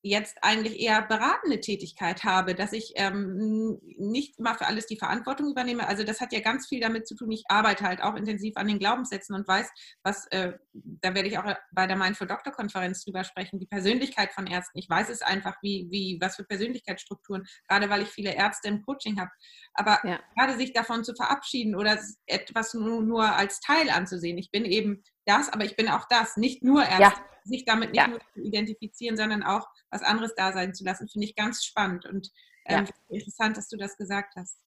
[0.07, 5.49] jetzt eigentlich eher beratende Tätigkeit habe, dass ich ähm, nicht immer für alles die Verantwortung
[5.49, 5.87] übernehme.
[5.87, 7.31] Also das hat ja ganz viel damit zu tun.
[7.31, 9.67] Ich arbeite halt auch intensiv an den Glaubenssätzen und weiß,
[10.03, 14.31] was, äh, da werde ich auch bei der Mindful Doctor Konferenz drüber sprechen, die Persönlichkeit
[14.31, 14.77] von Ärzten.
[14.77, 18.83] Ich weiß es einfach, wie, wie, was für Persönlichkeitsstrukturen, gerade weil ich viele Ärzte im
[18.83, 19.31] Coaching habe.
[19.73, 20.19] Aber ja.
[20.35, 24.37] gerade sich davon zu verabschieden oder etwas nur, nur als Teil anzusehen.
[24.37, 27.01] Ich bin eben das, aber ich bin auch das, nicht nur Ärzte.
[27.01, 28.07] Ja sich damit nicht ja.
[28.07, 32.05] nur zu identifizieren, sondern auch was anderes da sein zu lassen, finde ich ganz spannend
[32.05, 32.32] und
[32.65, 33.15] ähm, ja.
[33.15, 34.59] interessant, dass du das gesagt hast.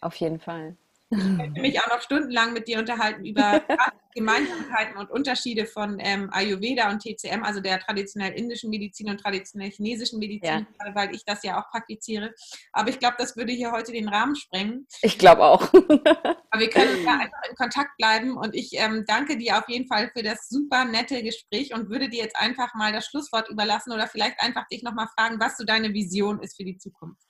[0.00, 0.76] Auf jeden Fall.
[1.10, 3.62] Ich könnte mich auch noch stundenlang mit dir unterhalten über
[4.14, 9.70] Gemeinsamkeiten und Unterschiede von ähm, Ayurveda und TCM, also der traditionell indischen Medizin und traditionell
[9.70, 10.94] chinesischen Medizin, ja.
[10.94, 12.34] weil ich das ja auch praktiziere.
[12.72, 14.86] Aber ich glaube, das würde hier heute den Rahmen sprengen.
[15.02, 15.62] Ich glaube auch.
[15.72, 19.86] Aber wir können da einfach in Kontakt bleiben und ich ähm, danke dir auf jeden
[19.86, 23.92] Fall für das super nette Gespräch und würde dir jetzt einfach mal das Schlusswort überlassen
[23.92, 27.29] oder vielleicht einfach dich nochmal fragen, was so deine Vision ist für die Zukunft.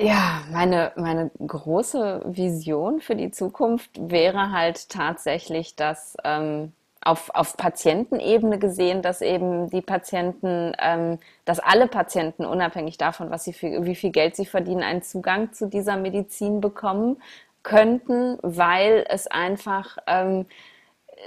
[0.00, 7.56] Ja, meine, meine große Vision für die Zukunft wäre halt tatsächlich, dass ähm, auf, auf
[7.56, 13.84] Patientenebene gesehen, dass eben die Patienten, ähm, dass alle Patienten unabhängig davon, was sie für,
[13.86, 17.20] wie viel Geld sie verdienen, einen Zugang zu dieser Medizin bekommen
[17.64, 20.46] könnten, weil es einfach ähm,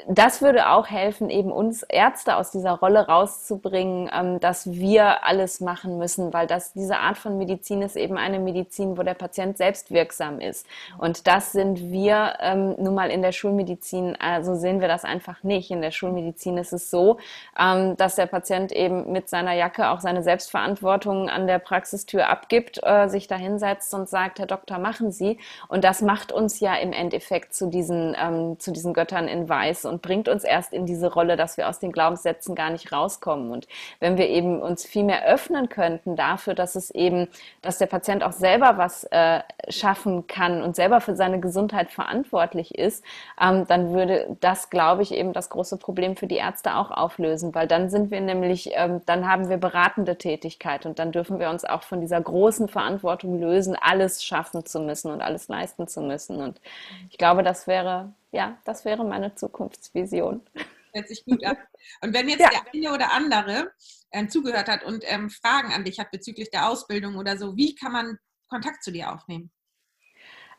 [0.07, 5.61] das würde auch helfen, eben uns Ärzte aus dieser Rolle rauszubringen, ähm, dass wir alles
[5.61, 9.57] machen müssen, weil das, diese Art von Medizin ist eben eine Medizin, wo der Patient
[9.57, 10.65] selbst wirksam ist.
[10.97, 15.43] Und das sind wir ähm, nun mal in der Schulmedizin, also sehen wir das einfach
[15.43, 15.71] nicht.
[15.71, 17.17] In der Schulmedizin ist es so,
[17.59, 22.79] ähm, dass der Patient eben mit seiner Jacke auch seine Selbstverantwortung an der Praxistür abgibt,
[22.83, 25.37] äh, sich da hinsetzt und sagt, Herr Doktor, machen Sie.
[25.67, 28.15] Und das macht uns ja im Endeffekt zu diesen,
[28.59, 31.79] zu diesen Göttern in Weiß und bringt uns erst in diese Rolle, dass wir aus
[31.79, 33.51] den Glaubenssätzen gar nicht rauskommen.
[33.51, 33.67] Und
[33.99, 37.27] wenn wir eben uns viel mehr öffnen könnten dafür, dass es eben,
[37.61, 42.75] dass der Patient auch selber was äh, schaffen kann und selber für seine Gesundheit verantwortlich
[42.75, 43.03] ist,
[43.39, 47.53] ähm, dann würde das, glaube ich, eben das große Problem für die Ärzte auch auflösen,
[47.55, 51.49] weil dann sind wir nämlich, ähm, dann haben wir beratende Tätigkeit und dann dürfen wir
[51.49, 56.01] uns auch von dieser großen Verantwortung lösen, alles schaffen zu müssen und alles leisten zu
[56.01, 56.41] müssen.
[56.41, 56.61] Und
[57.09, 60.41] ich glaube, das wäre ja, das wäre meine Zukunftsvision.
[60.93, 61.57] Hört sich gut an.
[62.01, 62.49] Und wenn jetzt ja.
[62.49, 63.71] der eine oder andere
[64.11, 67.75] ähm, zugehört hat und ähm, Fragen an dich hat bezüglich der Ausbildung oder so, wie
[67.75, 68.19] kann man
[68.49, 69.51] Kontakt zu dir aufnehmen?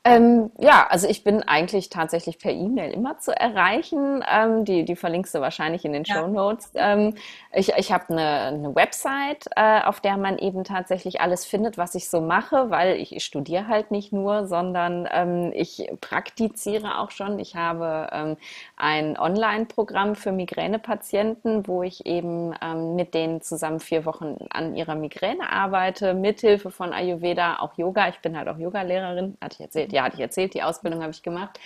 [0.05, 4.25] Ähm, ja, also ich bin eigentlich tatsächlich per E-Mail immer zu erreichen.
[4.29, 6.17] Ähm, die, die verlinkst du wahrscheinlich in den ja.
[6.17, 6.73] Show Notes.
[6.75, 7.15] Ähm,
[7.53, 11.95] ich ich habe eine, eine Website, äh, auf der man eben tatsächlich alles findet, was
[11.95, 17.13] ich so mache, weil ich, ich studiere halt nicht nur, sondern ähm, ich praktiziere auch
[17.13, 17.39] schon.
[17.39, 18.37] Ich habe ähm,
[18.77, 24.97] ein Online-Programm für Migränepatienten, wo ich eben ähm, mit denen zusammen vier Wochen an ihrer
[24.97, 28.09] Migräne arbeite, mithilfe von Ayurveda, auch Yoga.
[28.09, 31.13] Ich bin halt auch Yogalehrerin, hatte ich erzählt ja, hatte ich erzählt, die Ausbildung habe
[31.13, 31.59] ich gemacht.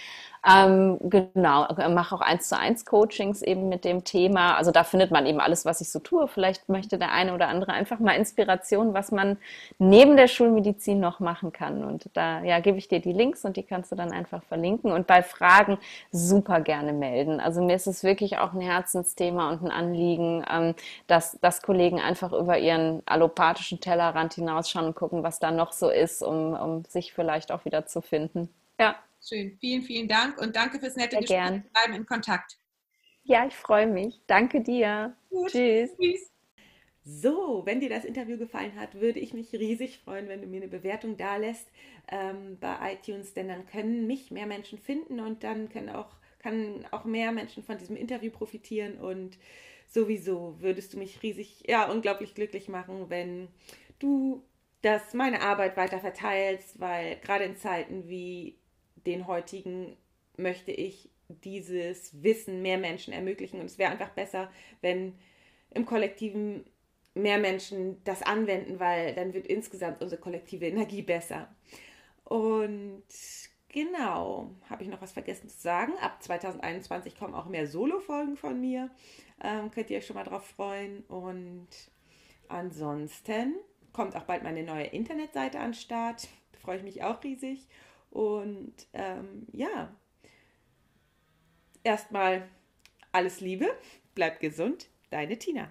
[0.48, 4.56] Ähm, genau, mache auch eins zu eins Coachings eben mit dem Thema.
[4.56, 6.28] Also da findet man eben alles, was ich so tue.
[6.28, 9.38] Vielleicht möchte der eine oder andere einfach mal Inspiration, was man
[9.78, 11.84] neben der Schulmedizin noch machen kann.
[11.84, 14.92] Und da ja, gebe ich dir die Links und die kannst du dann einfach verlinken.
[14.92, 15.78] Und bei Fragen
[16.12, 17.40] super gerne melden.
[17.40, 20.74] Also mir ist es wirklich auch ein Herzensthema und ein Anliegen, ähm,
[21.06, 25.90] dass, dass Kollegen einfach über ihren allopathischen Tellerrand hinausschauen und gucken, was da noch so
[25.90, 28.48] ist, um, um sich vielleicht auch wieder zu finden.
[28.78, 28.94] Ja.
[29.26, 29.56] Schön.
[29.58, 31.38] Vielen, vielen Dank und danke fürs nette Sehr Gespräch.
[31.38, 31.64] gern.
[31.64, 32.58] Wir bleiben in Kontakt.
[33.24, 34.20] Ja, ich freue mich.
[34.28, 35.16] Danke dir.
[35.30, 35.50] Gut.
[35.50, 35.90] Tschüss.
[36.00, 36.30] Tschüss.
[37.08, 40.60] So, wenn dir das Interview gefallen hat, würde ich mich riesig freuen, wenn du mir
[40.60, 41.68] eine Bewertung da lässt
[42.08, 46.84] ähm, bei iTunes, denn dann können mich mehr Menschen finden und dann können auch, kann
[46.90, 49.38] auch mehr Menschen von diesem Interview profitieren und
[49.86, 53.48] sowieso würdest du mich riesig, ja, unglaublich glücklich machen, wenn
[54.00, 54.44] du
[54.82, 58.58] das meine Arbeit weiter verteilst, weil gerade in Zeiten wie
[59.06, 59.96] den heutigen
[60.36, 64.50] möchte ich dieses Wissen mehr Menschen ermöglichen und es wäre einfach besser,
[64.80, 65.18] wenn
[65.70, 66.64] im kollektiven
[67.14, 71.48] mehr Menschen das anwenden, weil dann wird insgesamt unsere kollektive Energie besser.
[72.24, 73.04] Und
[73.68, 75.92] genau, habe ich noch was vergessen zu sagen?
[76.00, 78.90] Ab 2021 kommen auch mehr Solo-Folgen von mir.
[79.42, 81.04] Ähm, könnt ihr euch schon mal drauf freuen.
[81.04, 81.68] Und
[82.48, 83.54] ansonsten
[83.92, 86.28] kommt auch bald meine neue Internetseite an den Start.
[86.52, 87.66] Da freue ich mich auch riesig.
[88.16, 89.94] Und ähm, ja,
[91.84, 92.48] erstmal
[93.12, 93.68] alles Liebe,
[94.14, 95.70] bleibt gesund, deine Tina.